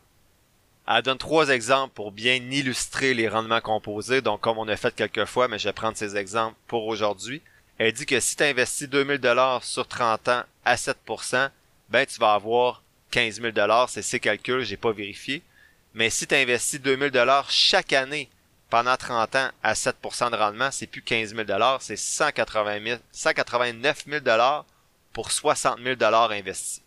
[0.90, 4.94] Elle donne trois exemples pour bien illustrer les rendements composés, donc comme on a fait
[4.94, 7.42] quelques fois, mais je vais prendre ces exemples pour aujourd'hui.
[7.76, 11.50] Elle dit que si tu investis 2000 dollars sur 30 ans à 7%,
[11.90, 15.42] ben tu vas avoir 15 000 dollars, c'est ses calculs, j'ai pas vérifié.
[15.92, 18.30] Mais si tu investis 2000 dollars chaque année
[18.70, 24.04] pendant 30 ans à 7% de rendement, c'est plus 15 000 dollars, c'est 180 189
[24.06, 24.64] 000 dollars
[25.12, 26.80] pour 60 000 dollars investis.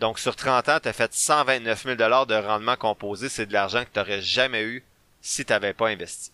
[0.00, 3.28] Donc, sur 30 ans, tu as fait 129 000 de rendement composé.
[3.28, 4.82] C'est de l'argent que tu n'aurais jamais eu
[5.20, 6.32] si tu n'avais pas investi.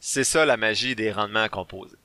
[0.00, 1.96] C'est ça la magie des rendements composés.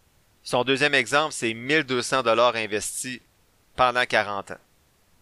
[0.42, 3.20] Son deuxième exemple, c'est 1200 dollars investis
[3.76, 4.58] pendant 40 ans.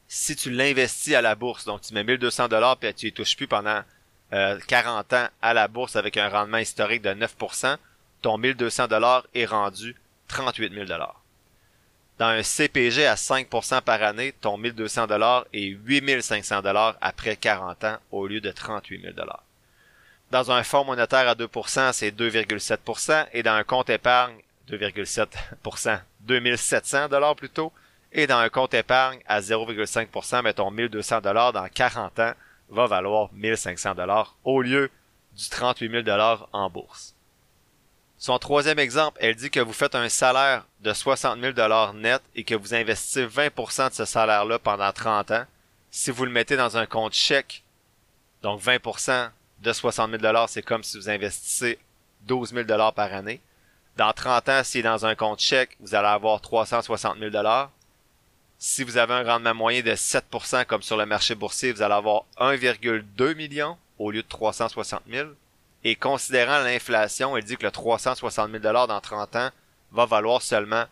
[0.08, 3.36] Si tu l'investis à la bourse, donc tu mets 1200 dollars puis tu y touches
[3.36, 3.82] plus pendant
[4.32, 7.78] 40 euh, ans à la bourse avec un rendement historique de 9%,
[8.22, 9.96] ton 1200 dollars est rendu
[10.28, 11.20] 38 000 dollars.
[12.18, 17.84] Dans un CPG à 5% par année, ton 1200 dollars est 8500 dollars après 40
[17.84, 19.44] ans au lieu de 38 000 dollars.
[20.32, 24.36] Dans un fonds monétaire à 2%, c'est 2,7% et dans un compte épargne,
[24.68, 27.72] 2,7%, 2700 dollars plutôt,
[28.12, 32.34] et dans un compte épargne à 0,5%, mais ton 1200 dollars dans 40 ans
[32.70, 34.90] va valoir 1500 dollars au lieu
[35.36, 37.17] du 38 000 dollars en bourse.
[38.20, 42.44] Son troisième exemple, elle dit que vous faites un salaire de 60 000 net et
[42.44, 45.46] que vous investissez 20% de ce salaire-là pendant 30 ans.
[45.92, 47.64] Si vous le mettez dans un compte chèque,
[48.42, 51.78] donc 20% de 60 000 c'est comme si vous investissez
[52.22, 53.40] 12 000 par année.
[53.98, 57.32] Dans 30 ans, si dans un compte chèque, vous allez avoir 360 000
[58.58, 61.94] Si vous avez un rendement moyen de 7% comme sur le marché boursier, vous allez
[61.94, 65.30] avoir 1,2 million au lieu de 360 000.
[65.90, 69.52] Et considérant l'inflation, elle dit que le 360 000 dans 30 ans
[69.94, 70.84] va valoir seulement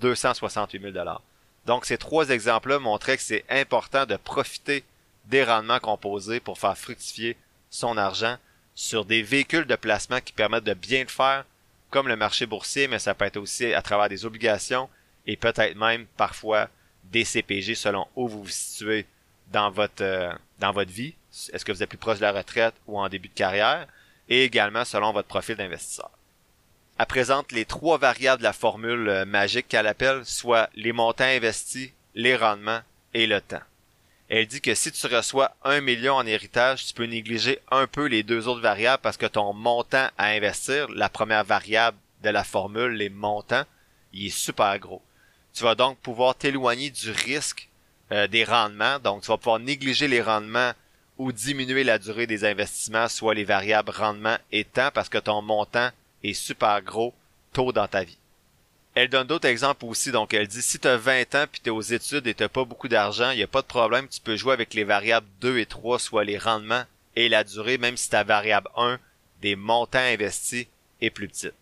[0.00, 1.06] 268 000
[1.66, 4.82] Donc ces trois exemples-là montraient que c'est important de profiter
[5.26, 7.36] des rendements composés pour faire fructifier
[7.70, 8.38] son argent
[8.74, 11.44] sur des véhicules de placement qui permettent de bien le faire,
[11.90, 14.90] comme le marché boursier, mais ça peut être aussi à travers des obligations
[15.28, 16.68] et peut-être même parfois
[17.04, 19.06] des CPG selon où vous vous situez
[19.52, 21.14] dans votre euh, dans votre vie.
[21.52, 23.86] Est-ce que vous êtes plus proche de la retraite ou en début de carrière?
[24.30, 26.10] Et également selon votre profil d'investisseur.
[26.98, 31.24] Elle présente les trois variables de la formule euh, magique qu'elle appelle, soit les montants
[31.24, 32.80] investis, les rendements
[33.14, 33.62] et le temps.
[34.28, 38.06] Elle dit que si tu reçois un million en héritage, tu peux négliger un peu
[38.06, 42.44] les deux autres variables parce que ton montant à investir, la première variable de la
[42.44, 43.64] formule, les montants,
[44.12, 45.02] il est super gros.
[45.52, 47.68] Tu vas donc pouvoir t'éloigner du risque
[48.12, 48.98] euh, des rendements.
[49.00, 50.72] Donc, tu vas pouvoir négliger les rendements
[51.20, 55.42] ou diminuer la durée des investissements, soit les variables rendement et temps, parce que ton
[55.42, 55.90] montant
[56.24, 57.12] est super gros
[57.52, 58.16] tôt dans ta vie.
[58.94, 61.68] Elle donne d'autres exemples aussi, donc elle dit si tu as 20 ans puis tu
[61.68, 64.22] es aux études et tu pas beaucoup d'argent, il n'y a pas de problème, tu
[64.22, 66.84] peux jouer avec les variables 2 et 3, soit les rendements
[67.16, 68.98] et la durée, même si ta variable 1,
[69.42, 70.68] des montants investis,
[71.02, 71.52] est plus petite.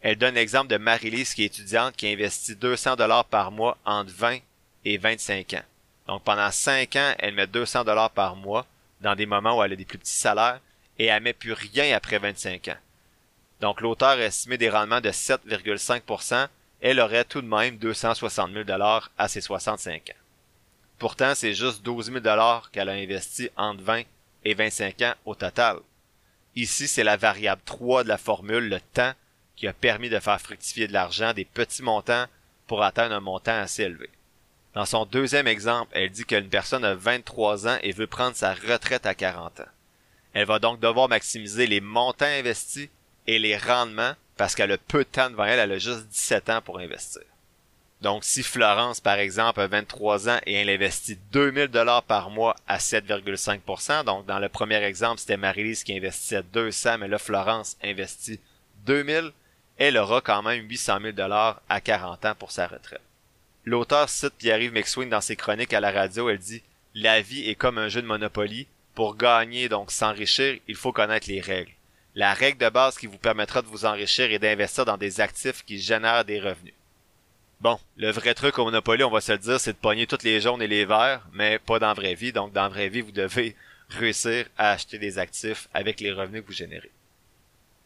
[0.00, 4.12] Elle donne l'exemple de Marie-Lise qui est étudiante qui investit 200 dollars par mois entre
[4.12, 4.38] 20
[4.86, 5.64] et 25 ans.
[6.12, 8.66] Donc pendant 5 ans, elle met 200 dollars par mois
[9.00, 10.60] dans des moments où elle a des plus petits salaires
[10.98, 12.76] et elle met plus rien après 25 ans.
[13.62, 16.48] Donc l'auteur a estimé des rendements de 7,5%,
[16.82, 20.20] elle aurait tout de même 260 000 dollars à ses 65 ans.
[20.98, 24.02] Pourtant, c'est juste 12 000 dollars qu'elle a investi entre 20
[24.44, 25.78] et 25 ans au total.
[26.56, 29.14] Ici, c'est la variable 3 de la formule, le temps,
[29.56, 32.26] qui a permis de faire fructifier de l'argent des petits montants
[32.66, 34.10] pour atteindre un montant assez élevé.
[34.74, 38.54] Dans son deuxième exemple, elle dit qu'une personne a 23 ans et veut prendre sa
[38.54, 39.64] retraite à 40 ans.
[40.32, 42.88] Elle va donc devoir maximiser les montants investis
[43.26, 46.50] et les rendements parce qu'elle a peu de temps devant elle, elle a juste 17
[46.50, 47.22] ans pour investir.
[48.00, 52.56] Donc, si Florence, par exemple, a 23 ans et elle investit 2000 dollars par mois
[52.66, 57.76] à 7,5%, donc dans le premier exemple, c'était Marie-Lise qui investissait 200, mais là, Florence
[57.84, 58.40] investit
[58.86, 59.32] 2000,
[59.76, 63.02] elle aura quand même 800 000 dollars à 40 ans pour sa retraite.
[63.64, 66.62] L'auteur cite Pierre-Yves McSween dans ses chroniques à la radio, elle dit
[66.94, 68.66] «La vie est comme un jeu de Monopoly.
[68.94, 71.72] Pour gagner, donc s'enrichir, il faut connaître les règles.
[72.14, 75.64] La règle de base qui vous permettra de vous enrichir est d'investir dans des actifs
[75.64, 76.74] qui génèrent des revenus.
[77.60, 80.24] Bon, le vrai truc au Monopoly, on va se le dire, c'est de pogner toutes
[80.24, 82.32] les jaunes et les verts, mais pas dans la vraie vie.
[82.32, 83.54] Donc, dans la vraie vie, vous devez
[83.88, 86.90] réussir à acheter des actifs avec les revenus que vous générez.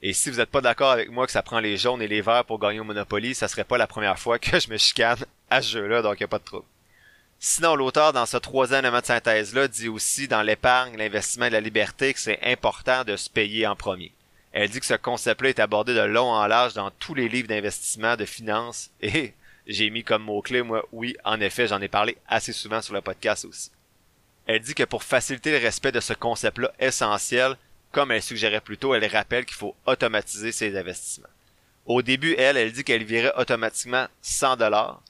[0.03, 2.21] Et si vous n'êtes pas d'accord avec moi que ça prend les jaunes et les
[2.21, 5.25] verts pour gagner au Monopoly, ça serait pas la première fois que je me chicane
[5.51, 6.67] à ce jeu-là, donc il a pas de trouble.
[7.39, 11.61] Sinon, l'auteur, dans ce troisième élément de synthèse-là, dit aussi dans l'épargne, l'investissement et la
[11.61, 14.13] liberté que c'est important de se payer en premier.
[14.53, 17.49] Elle dit que ce concept-là est abordé de long en large dans tous les livres
[17.49, 19.35] d'investissement, de finances, et
[19.67, 23.03] j'ai mis comme mot-clé, moi, oui, en effet, j'en ai parlé assez souvent sur le
[23.03, 23.71] podcast aussi.
[24.47, 27.57] Elle dit que pour faciliter le respect de ce concept-là essentiel,
[27.93, 31.29] comme elle suggérait plus tôt, elle rappelle qu'il faut automatiser ses investissements.
[31.87, 35.01] Au début, elle, elle dit qu'elle virait automatiquement 100 dollars.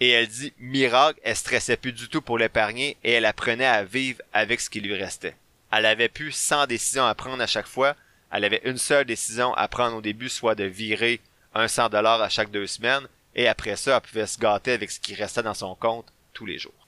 [0.00, 3.84] Et elle dit, miracle, elle stressait plus du tout pour l'épargner et elle apprenait à
[3.84, 5.36] vivre avec ce qui lui restait.
[5.70, 7.94] Elle avait plus 100 décisions à prendre à chaque fois.
[8.32, 11.20] Elle avait une seule décision à prendre au début, soit de virer
[11.54, 14.90] un 100 dollars à chaque deux semaines et après ça, elle pouvait se gâter avec
[14.90, 16.79] ce qui restait dans son compte tous les jours.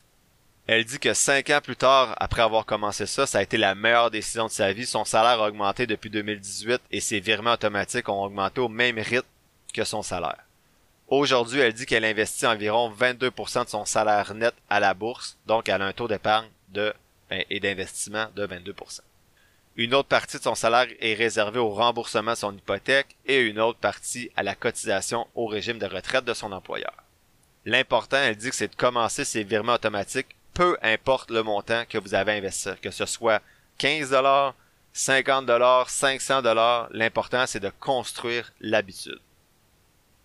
[0.68, 3.74] Elle dit que cinq ans plus tard, après avoir commencé ça, ça a été la
[3.74, 4.86] meilleure décision de sa vie.
[4.86, 9.26] Son salaire a augmenté depuis 2018 et ses virements automatiques ont augmenté au même rythme
[9.74, 10.44] que son salaire.
[11.08, 15.68] Aujourd'hui, elle dit qu'elle investit environ 22% de son salaire net à la bourse, donc
[15.68, 16.94] elle a un taux d'épargne de,
[17.28, 19.00] ben, et d'investissement de 22%.
[19.76, 23.58] Une autre partie de son salaire est réservée au remboursement de son hypothèque et une
[23.58, 26.94] autre partie à la cotisation au régime de retraite de son employeur.
[27.64, 31.98] L'important, elle dit que c'est de commencer ses virements automatiques, peu importe le montant que
[31.98, 33.42] vous avez investi, que ce soit
[33.78, 34.54] 15 dollars,
[34.92, 39.20] 50 dollars, 500 dollars, l'important c'est de construire l'habitude.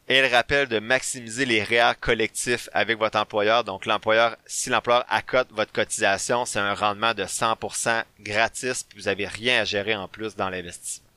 [0.09, 3.65] Et elle rappelle de maximiser les REER collectifs avec votre employeur.
[3.65, 9.05] Donc l'employeur, si l'employeur accote votre cotisation, c'est un rendement de 100% gratis, puis vous
[9.05, 11.07] n'avez rien à gérer en plus dans l'investissement.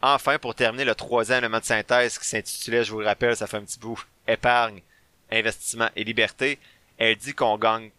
[0.00, 3.46] Enfin, pour terminer, le troisième élément de synthèse qui s'intitulait, je vous le rappelle, ça
[3.46, 4.82] fait un petit bout, épargne,
[5.30, 6.58] investissement et liberté,
[6.98, 7.90] elle dit qu'on gagne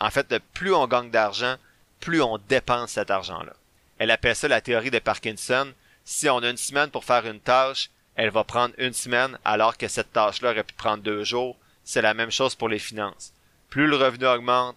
[0.00, 1.56] en fait, plus on gagne d'argent,
[2.00, 3.54] plus on dépense cet argent-là.
[3.98, 5.72] Elle appelle ça la théorie de Parkinson.
[6.04, 9.76] Si on a une semaine pour faire une tâche, elle va prendre une semaine alors
[9.76, 11.56] que cette tâche-là aurait pu prendre deux jours.
[11.84, 13.32] C'est la même chose pour les finances.
[13.70, 14.76] Plus le revenu augmente,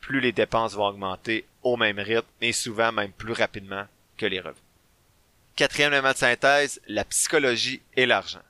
[0.00, 4.40] plus les dépenses vont augmenter au même rythme et souvent même plus rapidement que les
[4.40, 4.62] revenus.
[5.56, 8.40] Quatrième élément de synthèse, la psychologie et l'argent.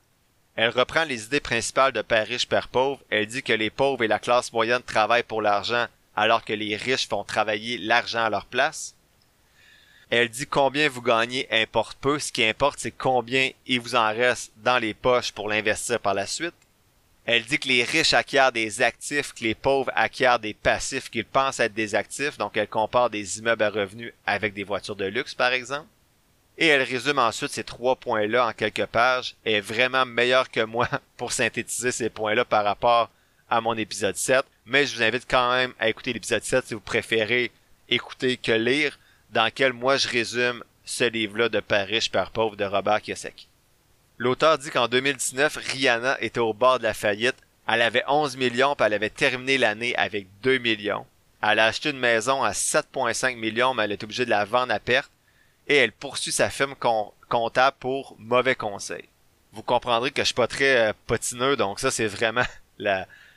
[0.57, 3.01] Elle reprend les idées principales de Père riche, Père pauvre.
[3.11, 5.87] Elle dit que les pauvres et la classe moyenne travaillent pour l'argent
[6.17, 8.95] alors que les riches font travailler l'argent à leur place.
[10.11, 12.19] Elle dit combien vous gagnez importe peu.
[12.19, 16.15] Ce qui importe, c'est combien il vous en reste dans les poches pour l'investir par
[16.15, 16.55] la suite.
[17.27, 21.25] Elle dit que les riches acquièrent des actifs, que les pauvres acquièrent des passifs qu'ils
[21.25, 22.39] pensent être des actifs.
[22.39, 25.87] Donc, elle compare des immeubles à revenus avec des voitures de luxe, par exemple.
[26.61, 29.35] Et elle résume ensuite ces trois points-là en quelques pages.
[29.44, 33.11] Elle est vraiment meilleure que moi pour synthétiser ces points-là par rapport
[33.49, 34.44] à mon épisode 7.
[34.66, 37.51] Mais je vous invite quand même à écouter l'épisode 7 si vous préférez
[37.88, 38.99] écouter que lire
[39.31, 43.49] dans lequel moi je résume ce livre-là de Père riche, Père pauvre de Robert Kiyosaki.
[44.18, 47.37] L'auteur dit qu'en 2019, Rihanna était au bord de la faillite.
[47.66, 51.07] Elle avait 11 millions, puis elle avait terminé l'année avec 2 millions.
[51.42, 54.75] Elle a acheté une maison à 7,5 millions, mais elle est obligée de la vendre
[54.75, 55.11] à perte.
[55.66, 56.75] Et elle poursuit sa firme
[57.29, 59.05] comptable pour mauvais conseil.
[59.53, 62.44] Vous comprendrez que je suis pas très euh, potineux, donc ça c'est vraiment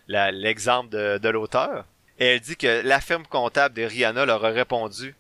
[0.08, 1.86] l'exemple de, l'auteur.
[2.20, 5.16] Et elle dit que la firme comptable de Rihanna leur a répondu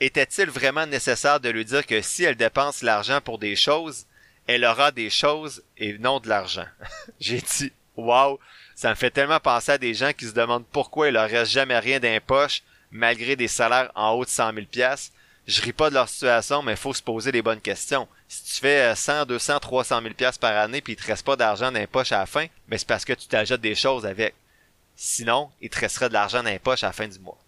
[0.00, 4.06] était-il vraiment nécessaire de lui dire que si elle dépense l'argent pour des choses,
[4.48, 6.66] elle aura des choses et non de l'argent?
[7.20, 8.40] J'ai dit, wow,
[8.74, 11.52] ça me fait tellement penser à des gens qui se demandent pourquoi il leur reste
[11.52, 15.12] jamais rien d'impoche malgré des salaires en haut de 100 000 pièces.
[15.46, 18.06] Je ris pas de leur situation, mais faut se poser les bonnes questions.
[18.28, 21.36] Si tu fais 100, 200, 300 000 pièces par année puis il te reste pas
[21.36, 24.34] d'argent d'impoche à la fin, mais c'est parce que tu t'ajoutes des choses avec.
[24.94, 27.38] Sinon, il te resterait de l'argent d'impoche à la fin du mois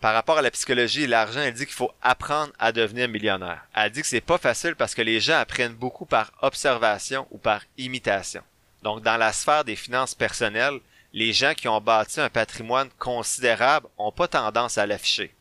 [0.00, 3.64] par rapport à la psychologie l'argent, elle dit qu'il faut apprendre à devenir millionnaire.
[3.74, 7.38] Elle dit que c'est pas facile parce que les gens apprennent beaucoup par observation ou
[7.38, 8.42] par imitation.
[8.82, 10.78] Donc, dans la sphère des finances personnelles,
[11.12, 15.34] les gens qui ont bâti un patrimoine considérable ont pas tendance à l'afficher.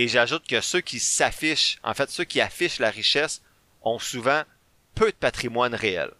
[0.00, 3.42] Et j'ajoute que ceux qui s'affichent, en fait ceux qui affichent la richesse,
[3.82, 4.44] ont souvent
[4.94, 6.10] peu de patrimoine réel.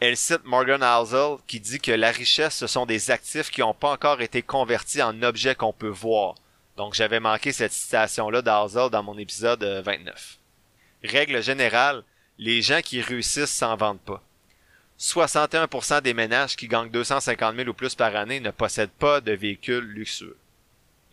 [0.00, 3.74] Elle cite Morgan Housel qui dit que la richesse, ce sont des actifs qui n'ont
[3.74, 6.36] pas encore été convertis en objets qu'on peut voir.
[6.78, 10.38] Donc j'avais manqué cette citation-là d'Housel dans mon épisode 29.
[11.04, 12.04] Euh, Règle générale,
[12.38, 14.22] les gens qui réussissent s'en vendent pas.
[14.98, 19.32] 61% des ménages qui gagnent 250 000 ou plus par année ne possèdent pas de
[19.32, 20.38] véhicules luxueux.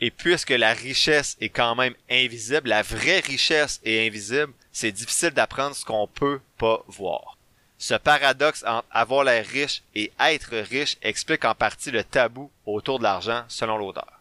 [0.02, 5.32] Et puisque la richesse est quand même invisible, la vraie richesse est invisible, c'est difficile
[5.32, 7.38] d'apprendre ce qu'on peut pas voir.
[7.78, 13.00] Ce paradoxe entre avoir l'air riche et être riche explique en partie le tabou autour
[13.00, 14.20] de l'argent selon l'auteur.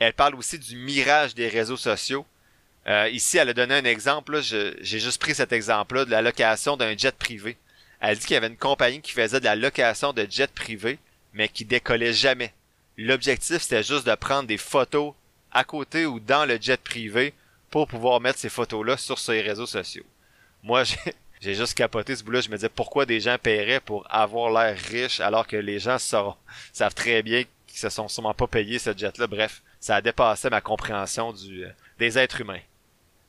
[0.00, 2.26] Elle parle aussi du mirage des réseaux sociaux.
[2.88, 6.76] Euh, ici, elle a donné un exemple, j'ai juste pris cet exemple-là de la location
[6.76, 7.56] d'un jet privé.
[8.00, 10.98] Elle dit qu'il y avait une compagnie qui faisait de la location de jets privés,
[11.34, 12.54] mais qui décollait jamais.
[13.02, 15.14] L'objectif, c'était juste de prendre des photos
[15.50, 17.32] à côté ou dans le jet privé
[17.70, 20.04] pour pouvoir mettre ces photos-là sur ses réseaux sociaux.
[20.62, 20.82] Moi,
[21.40, 22.42] j'ai juste capoté ce bout-là.
[22.42, 25.96] Je me disais pourquoi des gens paieraient pour avoir l'air riche alors que les gens
[26.72, 29.26] savent très bien qu'ils se sont sûrement pas payés ce jet-là.
[29.26, 32.60] Bref, ça a dépassé ma compréhension euh, des êtres humains.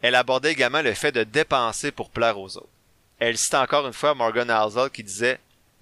[0.02, 2.68] Elle abordait également le fait de dépenser pour plaire aux autres.
[3.20, 5.40] Elle cite encore une fois Morgan Housel qui disait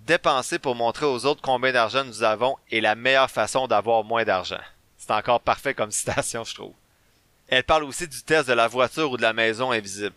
[0.10, 4.24] Dépenser pour montrer aux autres combien d'argent nous avons est la meilleure façon d'avoir moins
[4.24, 4.57] d'argent.
[4.97, 6.74] C'est encore parfait comme citation, je trouve.
[7.47, 10.16] Elle parle aussi du test de la voiture ou de la maison invisible.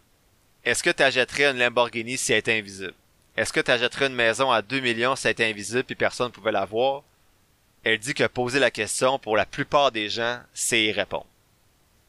[0.65, 2.95] Est-ce que tu achèterais une Lamborghini si elle était invisible?
[3.37, 6.29] Est-ce que tu achèterais une maison à 2 millions si elle était invisible et personne
[6.29, 7.03] ne pouvait la voir?
[7.85, 11.27] Elle dit que poser la question pour la plupart des gens, c'est y répondre.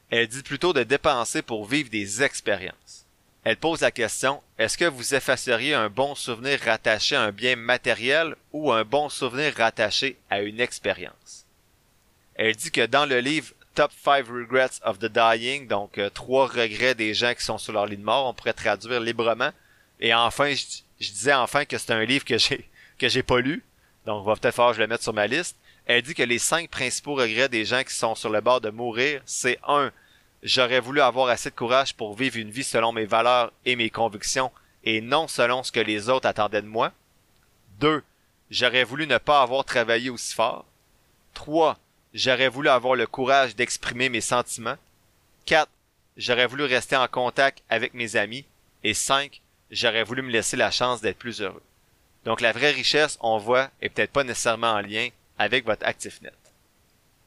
[0.09, 3.02] Elle dit plutôt de dépenser pour vivre des expériences.
[3.43, 7.57] Elle pose la question, est-ce que vous effaceriez un bon souvenir rattaché à un bien
[7.57, 11.45] matériel ou un bon souvenir rattaché à une expérience?
[12.35, 16.47] Elle dit que dans le livre Top 5 Regrets of the Dying, donc euh, trois
[16.47, 19.51] regrets des gens qui sont sur leur lit de mort, on pourrait traduire librement.
[19.99, 23.63] Et enfin, je, disais enfin que c'est un livre que j'ai que j'ai pas lu,
[24.05, 25.57] donc va peut-être falloir je le mette sur ma liste.
[25.85, 28.69] Elle dit que les cinq principaux regrets des gens qui sont sur le bord de
[28.69, 29.91] mourir, c'est un,
[30.43, 33.89] J'aurais voulu avoir assez de courage pour vivre une vie selon mes valeurs et mes
[33.89, 34.51] convictions
[34.83, 36.91] et non selon ce que les autres attendaient de moi.
[37.79, 38.03] 2.
[38.51, 40.65] J'aurais voulu ne pas avoir travaillé aussi fort.
[41.33, 41.79] 3.
[42.13, 44.75] J'aurais voulu avoir le courage d'exprimer mes sentiments.
[45.45, 45.69] 4.
[46.17, 48.45] J'aurais voulu rester en contact avec mes amis.
[48.83, 49.39] Et 5.
[49.71, 51.63] J'aurais voulu me laisser la chance d'être plus heureux.
[52.25, 56.33] Donc la vraie richesse, on voit, est peut-être pas nécessairement en lien avec votre ActiveNet.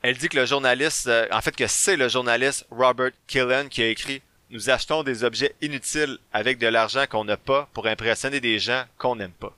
[0.02, 3.82] Elle dit que le journaliste, euh, en fait que c'est le journaliste Robert Killen qui
[3.82, 8.40] a écrit Nous achetons des objets inutiles avec de l'argent qu'on n'a pas pour impressionner
[8.40, 9.56] des gens qu'on n'aime pas.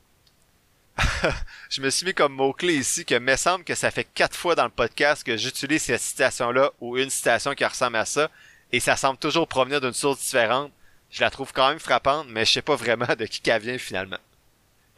[1.71, 4.55] je me suis mis comme mot-clé ici que me semble que ça fait quatre fois
[4.55, 8.31] dans le podcast que j'utilise cette citation-là ou une citation qui ressemble à ça,
[8.73, 10.73] et ça semble toujours provenir d'une source différente.
[11.11, 13.79] Je la trouve quand même frappante, mais je sais pas vraiment de qui qu'elle vient
[13.79, 14.19] finalement.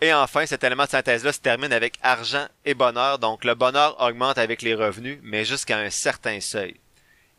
[0.02, 3.18] Et enfin, cet élément de synthèse-là se termine avec argent et bonheur.
[3.18, 6.76] Donc le bonheur augmente avec les revenus, mais jusqu'à un certain seuil.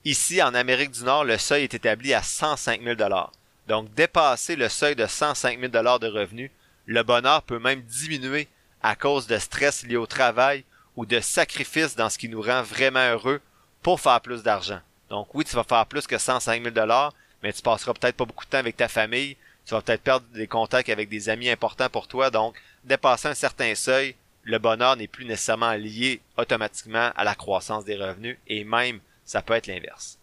[0.05, 2.95] Ici, en Amérique du Nord, le seuil est établi à 105 000
[3.67, 6.51] Donc dépasser le seuil de 105 000 de revenus,
[6.85, 8.47] le bonheur peut même diminuer
[8.83, 10.63] à cause de stress lié au travail
[10.95, 13.41] ou de sacrifices dans ce qui nous rend vraiment heureux
[13.81, 14.79] pour faire plus d'argent.
[15.09, 16.75] Donc oui, tu vas faire plus que 105 000
[17.43, 19.35] mais tu passeras peut-être pas beaucoup de temps avec ta famille,
[19.65, 22.29] tu vas peut-être perdre des contacts avec des amis importants pour toi.
[22.29, 27.85] Donc, dépasser un certain seuil, le bonheur n'est plus nécessairement lié automatiquement à la croissance
[27.85, 30.17] des revenus et même, ça peut être l'inverse.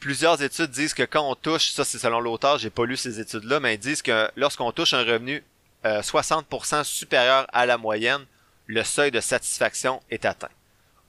[0.00, 3.20] Plusieurs études disent que quand on touche, ça c'est selon l'auteur, j'ai pas lu ces
[3.20, 5.44] études-là, mais ils disent que lorsqu'on touche un revenu
[5.84, 8.24] 60% euh, supérieur à la moyenne,
[8.66, 10.48] le seuil de satisfaction est atteint.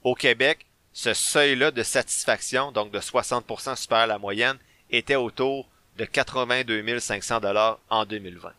[0.02, 4.58] Au Québec, ce seuil-là de satisfaction, donc de 60% supérieur à la moyenne,
[4.90, 8.52] était autour de 82 500 dollars en 2020.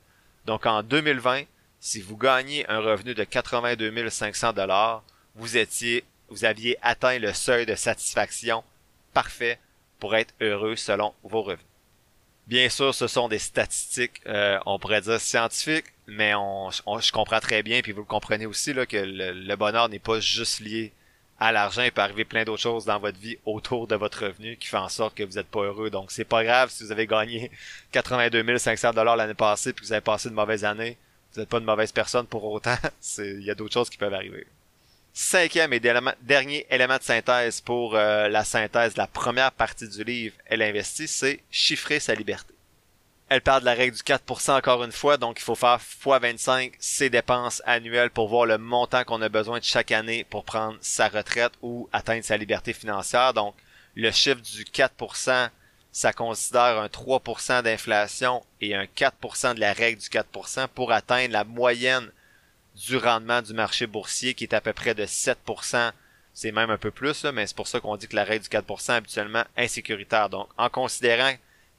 [0.46, 1.44] Donc en 2020,
[1.80, 5.04] si vous gagnez un revenu de 82 500 dollars,
[5.36, 8.64] vous étiez, vous aviez atteint le seuil de satisfaction
[9.14, 9.60] parfait
[10.00, 11.66] pour être heureux selon vos revenus.
[12.48, 17.40] Bien sûr, ce sont des statistiques, euh, on pourrait dire scientifiques, mais on, je comprends
[17.40, 20.94] très bien, puis vous le comprenez aussi là, que le bonheur n'est pas juste lié
[21.40, 24.56] à l'argent, il peut arriver plein d'autres choses dans votre vie autour de votre revenu
[24.58, 25.90] qui fait en sorte que vous n'êtes pas heureux.
[25.90, 27.52] Donc, c'est pas grave si vous avez gagné
[27.92, 30.98] 82 500 dollars l'année passée puis que vous avez passé une mauvaise année.
[31.34, 32.78] Vous n'êtes pas une mauvaise personne pour autant.
[33.18, 34.48] Il y a d'autres choses qui peuvent arriver.
[35.14, 40.04] Cinquième et dernier élément de synthèse pour euh, la synthèse de la première partie du
[40.04, 42.55] livre Elle investit, c'est chiffrer sa liberté.
[43.28, 45.98] Elle parle de la règle du 4% encore une fois, donc il faut faire x
[46.06, 50.46] 25 ses dépenses annuelles pour voir le montant qu'on a besoin de chaque année pour
[50.46, 53.34] prendre sa retraite ou atteindre sa liberté financière.
[53.34, 53.56] Donc
[53.96, 55.50] le chiffre du 4%,
[55.92, 61.34] ça considère un 3% d'inflation et un 4% de la règle du 4% pour atteindre
[61.34, 62.12] la moyenne
[62.76, 65.92] du rendement du marché boursier qui est à peu près de 7%.
[66.36, 68.50] C'est même un peu plus, mais c'est pour ça qu'on dit que la règle du
[68.56, 70.30] 4% est habituellement insécuritaire.
[70.30, 71.34] Donc en considérant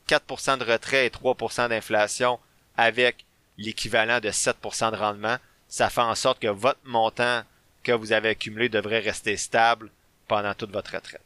[0.09, 2.39] 4% de retrait et 3% d'inflation
[2.77, 3.25] avec
[3.59, 5.37] l'équivalent de 7% de rendement,
[5.69, 7.43] ça fait en sorte que votre montant
[7.83, 9.91] que vous avez accumulé devrait rester stable
[10.29, 11.23] pendant toute votre retraite.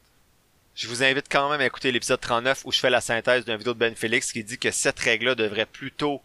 [0.75, 3.57] Je vous invite quand même à écouter l'épisode 39 où je fais la synthèse d'une
[3.57, 6.21] vidéo de Ben Félix qui dit que cette règle-là devrait plutôt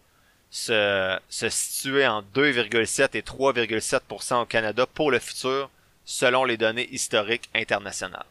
[0.49, 5.69] se, se situer en 2,7 et 3,7% au Canada pour le futur
[6.05, 8.25] selon les données historiques internationales.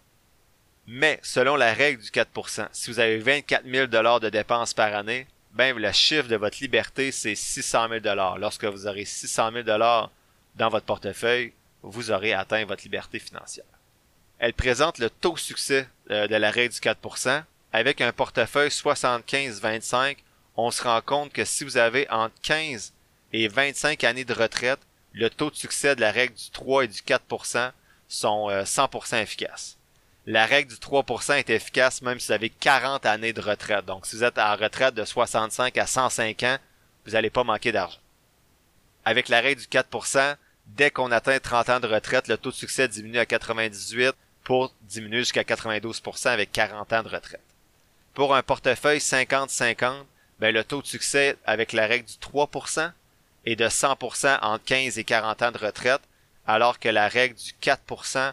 [0.87, 4.95] Mais selon la règle du 4%, si vous avez 24 000 dollars de dépenses par
[4.95, 8.39] année, ben le chiffre de votre liberté c'est 600 000 dollars.
[8.39, 10.11] Lorsque vous aurez 600 000 dollars
[10.55, 13.64] dans votre portefeuille, vous aurez atteint votre liberté financière.
[14.39, 17.43] Elle présente le taux succès euh, de la règle du 4%.
[17.72, 20.18] Avec un portefeuille 75-25,
[20.57, 22.93] on se rend compte que si vous avez entre 15
[23.32, 24.80] et 25 années de retraite,
[25.12, 27.72] le taux de succès de la règle du 3 et du 4%
[28.09, 29.78] sont 100% euh, efficaces
[30.27, 33.85] la règle du 3% est efficace même si vous avez 40 années de retraite.
[33.85, 36.59] Donc, si vous êtes en retraite de 65 à 105 ans,
[37.05, 37.99] vous n'allez pas manquer d'argent.
[39.05, 42.57] Avec la règle du 4%, dès qu'on atteint 30 ans de retraite, le taux de
[42.57, 47.41] succès diminue à 98 pour diminuer jusqu'à 92% avec 40 ans de retraite.
[48.14, 50.05] Pour un portefeuille 50-50,
[50.41, 52.91] ben, le taux de succès avec la règle du 3%
[53.45, 56.01] est de 100% entre 15 et 40 ans de retraite,
[56.47, 58.33] alors que la règle du 4%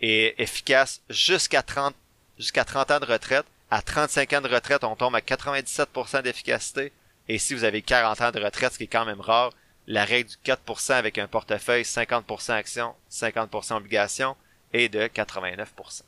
[0.00, 1.94] est efficace jusqu'à 30,
[2.38, 3.46] jusqu'à 30 ans de retraite.
[3.70, 6.92] À 35 ans de retraite, on tombe à 97% d'efficacité.
[7.28, 9.52] Et si vous avez 40 ans de retraite, ce qui est quand même rare,
[9.86, 14.36] la règle du 4% avec un portefeuille 50% actions, 50% obligations
[14.72, 16.02] est de 89%.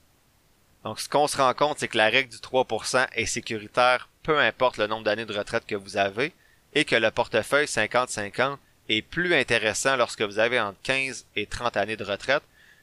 [0.84, 4.38] Donc ce qu'on se rend compte, c'est que la règle du 3% est sécuritaire peu
[4.38, 6.32] importe le nombre d'années de retraite que vous avez
[6.74, 8.56] et que le portefeuille 50-50
[8.88, 12.42] est plus intéressant lorsque vous avez entre 15 et 30 années de retraite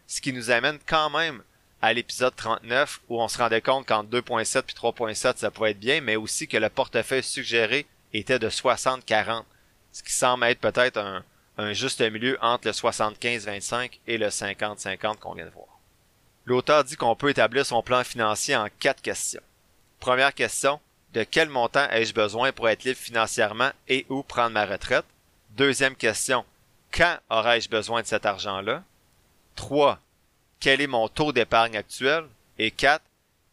[0.10, 1.44] ce qui nous amène quand même
[1.82, 5.80] à l'épisode 39 où on se rendait compte qu'entre 2.7 puis 3.7 ça pouvait être
[5.80, 9.44] bien, mais aussi que le portefeuille suggéré était de 60-40,
[9.94, 11.24] ce qui semble être peut-être un,
[11.60, 15.80] un juste milieu entre le 75-25 et le 50-50 qu'on vient de voir.
[16.46, 19.44] L'auteur dit qu'on peut établir son plan financier en quatre questions.
[20.00, 20.80] Première question,
[21.14, 25.06] de quel montant ai-je besoin pour être libre financièrement et où prendre ma retraite?
[25.52, 26.46] Deuxième question,
[26.92, 28.84] quand aurais-je besoin de cet argent-là?
[29.60, 30.00] 3.
[30.62, 32.24] Quel est mon taux d'épargne actuel?
[32.58, 33.04] Et 4.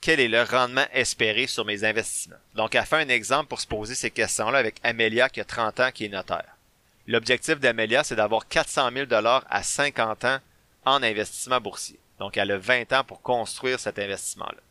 [0.01, 2.37] Quel est le rendement espéré sur mes investissements?
[2.55, 5.81] Donc, elle fait un exemple pour se poser ces questions-là avec Amelia qui a 30
[5.81, 6.57] ans qui est notaire.
[7.09, 10.39] L'objectif d'Amelia, c'est d'avoir 400 000 dollars à 50 ans
[10.85, 11.99] en investissement boursier.
[12.21, 14.63] Donc, elle a 20 ans pour construire cet investissement-là.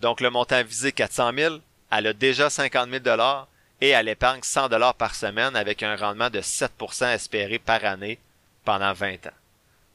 [0.00, 1.56] Donc, le montant visé 400 000,
[1.90, 3.48] elle a déjà 50 000 dollars
[3.80, 8.18] et elle épargne 100 dollars par semaine avec un rendement de 7% espéré par année
[8.66, 9.39] pendant 20 ans.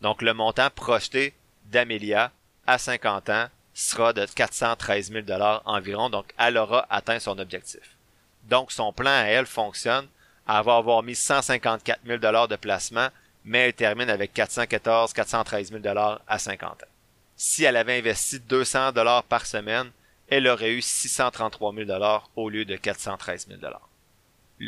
[0.01, 1.33] Donc le montant projeté
[1.65, 2.31] d'Amelia
[2.67, 7.95] à 50 ans sera de 413 000 dollars environ, donc elle aura atteint son objectif.
[8.43, 10.07] Donc son plan à elle fonctionne.
[10.47, 13.09] Elle va avoir mis 154 000 dollars de placement,
[13.43, 16.87] mais elle termine avec 414 413 000 dollars à 50 ans.
[17.35, 19.91] Si elle avait investi 200 dollars par semaine,
[20.29, 23.87] elle aurait eu 633 000 dollars au lieu de 413 000 dollars.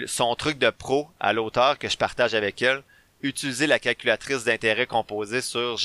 [0.05, 2.83] Son truc de pro à l'auteur que je partage avec elle,
[3.21, 5.77] utilisez la calculatrice d'intérêt composé sur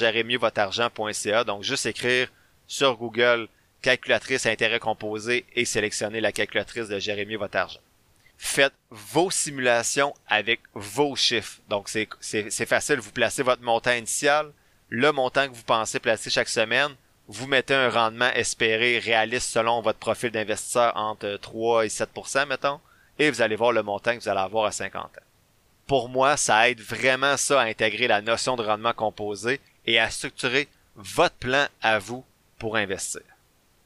[0.57, 1.45] argent.ca.
[1.45, 2.28] Donc, juste écrire
[2.66, 3.49] sur Google
[3.80, 7.26] calculatrice intérêt composé et sélectionner la calculatrice de gérer.
[8.39, 11.59] Faites vos simulations avec vos chiffres.
[11.68, 13.01] Donc, c'est facile.
[13.01, 14.53] Vous placez votre montant initial,
[14.89, 16.95] le montant que vous pensez placer chaque semaine,
[17.28, 22.80] vous mettez un rendement espéré réaliste selon votre profil d'investisseur entre 3 et 7% mettons,
[23.18, 25.32] et vous allez voir le montant que vous allez avoir à 50 ans
[25.87, 30.11] pour moi, ça aide vraiment ça à intégrer la notion de rendement composé et à
[30.11, 32.24] structurer votre plan à vous
[32.59, 33.22] pour investir.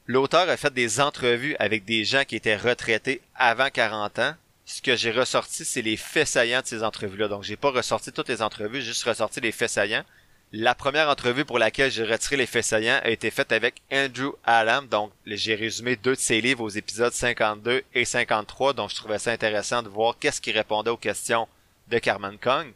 [0.07, 4.35] L'auteur a fait des entrevues avec des gens qui étaient retraités avant 40 ans.
[4.65, 7.29] Ce que j'ai ressorti, c'est les faits saillants de ces entrevues-là.
[7.29, 10.05] Donc, j'ai pas ressorti toutes les entrevues, j'ai juste ressorti les faits saillants.
[10.53, 14.33] La première entrevue pour laquelle j'ai retiré les faits saillants a été faite avec Andrew
[14.45, 14.87] Allam.
[14.87, 18.73] Donc, j'ai résumé deux de ses livres aux épisodes 52 et 53.
[18.73, 21.49] Donc, je trouvais ça intéressant de voir qu'est-ce qui répondait aux questions
[21.89, 22.73] de Carmen Kong.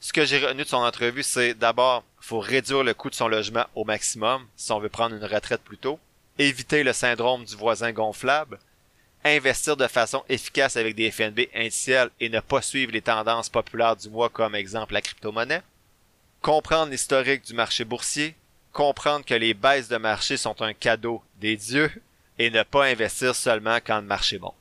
[0.00, 3.28] Ce que j'ai retenu de son entrevue, c'est d'abord, faut réduire le coût de son
[3.28, 5.98] logement au maximum si on veut prendre une retraite plus tôt,
[6.38, 8.58] éviter le syndrome du voisin gonflable,
[9.24, 13.96] investir de façon efficace avec des FNB indiciels et ne pas suivre les tendances populaires
[13.96, 15.62] du mois comme exemple la crypto-monnaie,
[16.40, 18.34] comprendre l'historique du marché boursier,
[18.72, 21.92] comprendre que les baisses de marché sont un cadeau des dieux
[22.38, 24.54] et ne pas investir seulement quand le marché monte.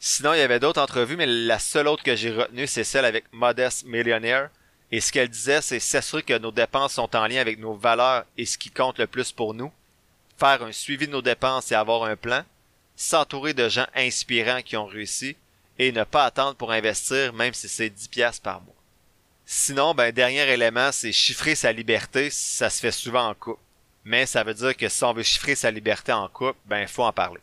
[0.00, 3.04] Sinon, il y avait d'autres entrevues, mais la seule autre que j'ai retenue, c'est celle
[3.04, 4.50] avec Modest Millionaire.
[4.92, 8.24] Et ce qu'elle disait, c'est s'assurer que nos dépenses sont en lien avec nos valeurs
[8.36, 9.72] et ce qui compte le plus pour nous,
[10.38, 12.42] faire un suivi de nos dépenses et avoir un plan,
[12.96, 15.36] s'entourer de gens inspirants qui ont réussi
[15.78, 18.74] et ne pas attendre pour investir même si c'est 10 pièces par mois.
[19.44, 23.62] Sinon, ben, dernier élément, c'est chiffrer sa liberté, ça se fait souvent en couple.
[24.04, 27.04] Mais ça veut dire que si on veut chiffrer sa liberté en couple, ben, faut
[27.04, 27.40] en parler.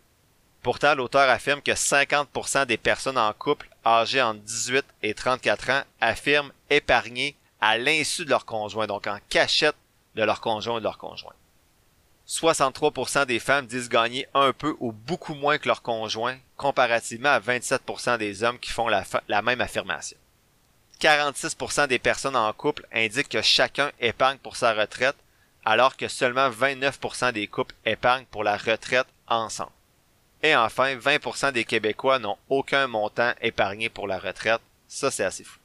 [0.66, 5.84] Pourtant, l'auteur affirme que 50% des personnes en couple âgées entre 18 et 34 ans
[6.02, 9.76] affirment épargner à l'insu de leur conjoint, donc en cachette
[10.16, 11.36] de leur conjoint ou de leur conjoint.
[12.28, 17.40] 63% des femmes disent gagner un peu ou beaucoup moins que leur conjoint, comparativement à
[17.40, 20.18] 27% des hommes qui font la, la même affirmation.
[21.00, 25.18] 46% des personnes en couple indiquent que chacun épargne pour sa retraite,
[25.64, 29.70] alors que seulement 29% des couples épargnent pour la retraite ensemble.
[30.44, 34.62] Et enfin, 20% des Québécois n'ont aucun montant épargné pour la retraite.
[34.88, 35.60] Ça, c'est assez fou.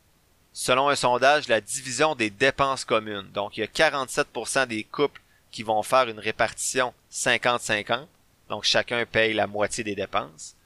[0.53, 3.31] Selon un sondage, la division des dépenses communes.
[3.33, 8.07] Donc, il y a 47% des couples qui vont faire une répartition 50-50.
[8.49, 10.57] Donc, chacun paye la moitié des dépenses.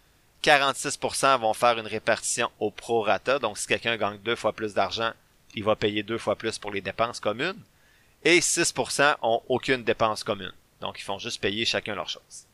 [0.43, 3.39] 46% vont faire une répartition au prorata.
[3.39, 5.13] Donc, si quelqu'un gagne deux fois plus d'argent,
[5.55, 7.61] il va payer deux fois plus pour les dépenses communes.
[8.25, 10.53] Et 6% ont aucune dépense commune.
[10.81, 12.47] Donc, ils font juste payer chacun leur chose.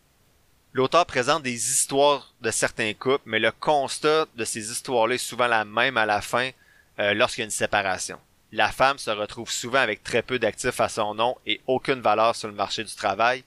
[0.72, 5.48] L'auteur présente des histoires de certains couples, mais le constat de ces histoires-là est souvent
[5.48, 6.50] la même à la fin
[6.98, 8.18] euh, lorsqu'il y a une séparation
[8.52, 12.34] la femme se retrouve souvent avec très peu d'actifs à son nom et aucune valeur
[12.34, 13.44] sur le marché du travail,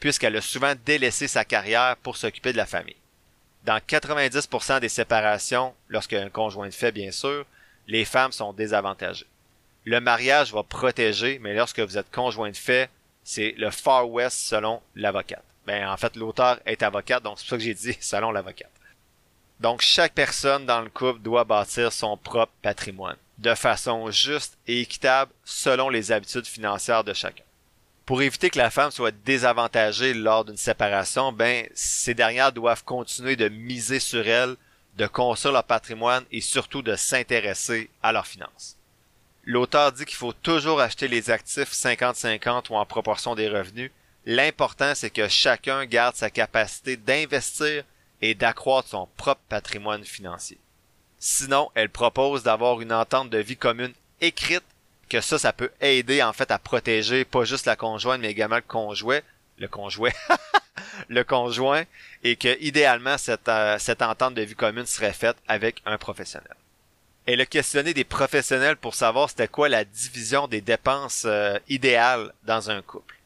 [0.00, 2.96] puisqu'elle a souvent délaissé sa carrière pour s'occuper de la famille.
[3.64, 7.44] Dans 90% des séparations, lorsqu'un conjoint de fait bien sûr,
[7.86, 9.26] les femmes sont désavantagées.
[9.84, 12.90] Le mariage va protéger, mais lorsque vous êtes conjoint de fait,
[13.24, 15.44] c'est le Far West selon l'avocate.
[15.66, 18.70] Ben, en fait, l'auteur est avocate, donc c'est pour ça que j'ai dit selon l'avocate.
[19.60, 24.80] Donc, chaque personne dans le couple doit bâtir son propre patrimoine de façon juste et
[24.80, 27.44] équitable selon les habitudes financières de chacun.
[28.04, 33.36] Pour éviter que la femme soit désavantagée lors d'une séparation, ben, ces dernières doivent continuer
[33.36, 34.56] de miser sur elle,
[34.96, 38.76] de construire leur patrimoine et surtout de s'intéresser à leurs finances.
[39.44, 43.90] L'auteur dit qu'il faut toujours acheter les actifs 50-50 ou en proportion des revenus.
[44.26, 47.84] L'important, c'est que chacun garde sa capacité d'investir
[48.20, 50.58] et d'accroître son propre patrimoine financier.
[51.20, 54.64] Sinon, elle propose d'avoir une entente de vie commune écrite,
[55.08, 58.56] que ça, ça peut aider en fait à protéger pas juste la conjointe, mais également
[58.56, 59.20] le conjoint,
[59.58, 60.10] le conjoint,
[61.08, 61.84] le conjoint,
[62.24, 66.56] et que idéalement cette, euh, cette entente de vie commune serait faite avec un professionnel.
[67.26, 72.32] Elle a questionné des professionnels pour savoir c'était quoi la division des dépenses euh, idéales
[72.44, 73.16] dans un couple.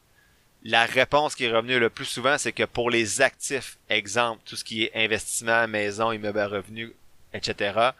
[0.63, 4.55] La réponse qui est revenue le plus souvent, c'est que pour les actifs, exemple, tout
[4.55, 6.91] ce qui est investissement, maison, immeuble à revenus,
[7.33, 7.91] etc.,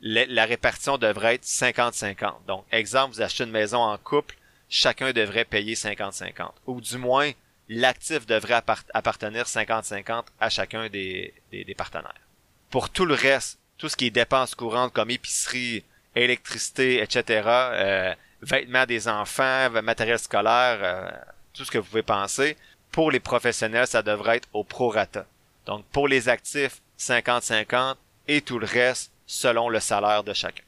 [0.00, 2.34] la répartition devrait être 50-50.
[2.46, 4.36] Donc, exemple, vous achetez une maison en couple,
[4.68, 6.50] chacun devrait payer 50-50.
[6.66, 7.32] Ou du moins,
[7.68, 8.62] l'actif devrait
[8.94, 11.34] appartenir 50-50 à chacun des,
[11.76, 12.14] partenaires.
[12.70, 15.84] Pour tout le reste, tout ce qui est dépenses courantes comme épicerie,
[16.14, 21.10] électricité, etc., euh, vêtements des enfants, matériel scolaire, euh,
[21.56, 22.56] tout ce que vous pouvez penser,
[22.92, 25.26] pour les professionnels, ça devrait être au prorata.
[25.66, 27.96] Donc, pour les actifs, 50-50,
[28.28, 30.62] et tout le reste selon le salaire de chacun.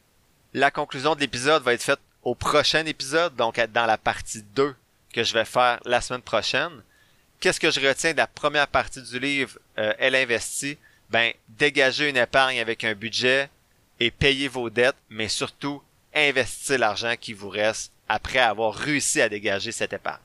[0.55, 4.75] La conclusion de l'épisode va être faite au prochain épisode, donc dans la partie 2
[5.13, 6.83] que je vais faire la semaine prochaine.
[7.41, 10.79] Qu'est-ce que je retiens de la première partie du livre euh, Elle investit?
[11.11, 13.49] Ben, dégager une épargne avec un budget
[14.01, 15.83] et payer vos dettes, mais surtout
[16.15, 20.21] investir l'argent qui vous reste après avoir réussi à dégager cette épargne.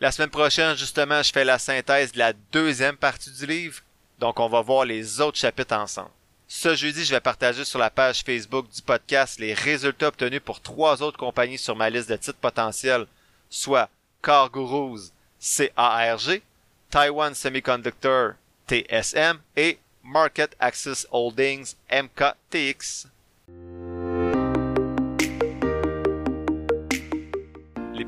[0.00, 3.82] La semaine prochaine, justement, je fais la synthèse de la deuxième partie du livre,
[4.18, 6.08] donc on va voir les autres chapitres ensemble.
[6.48, 10.62] Ce jeudi, je vais partager sur la page Facebook du podcast les résultats obtenus pour
[10.62, 13.06] trois autres compagnies sur ma liste de titres potentiels,
[13.50, 13.90] soit
[14.22, 16.40] Car Gurus, CARG,
[16.88, 18.32] Taiwan Semiconductor,
[18.68, 23.06] TSM et Market Access Holdings, MKTX.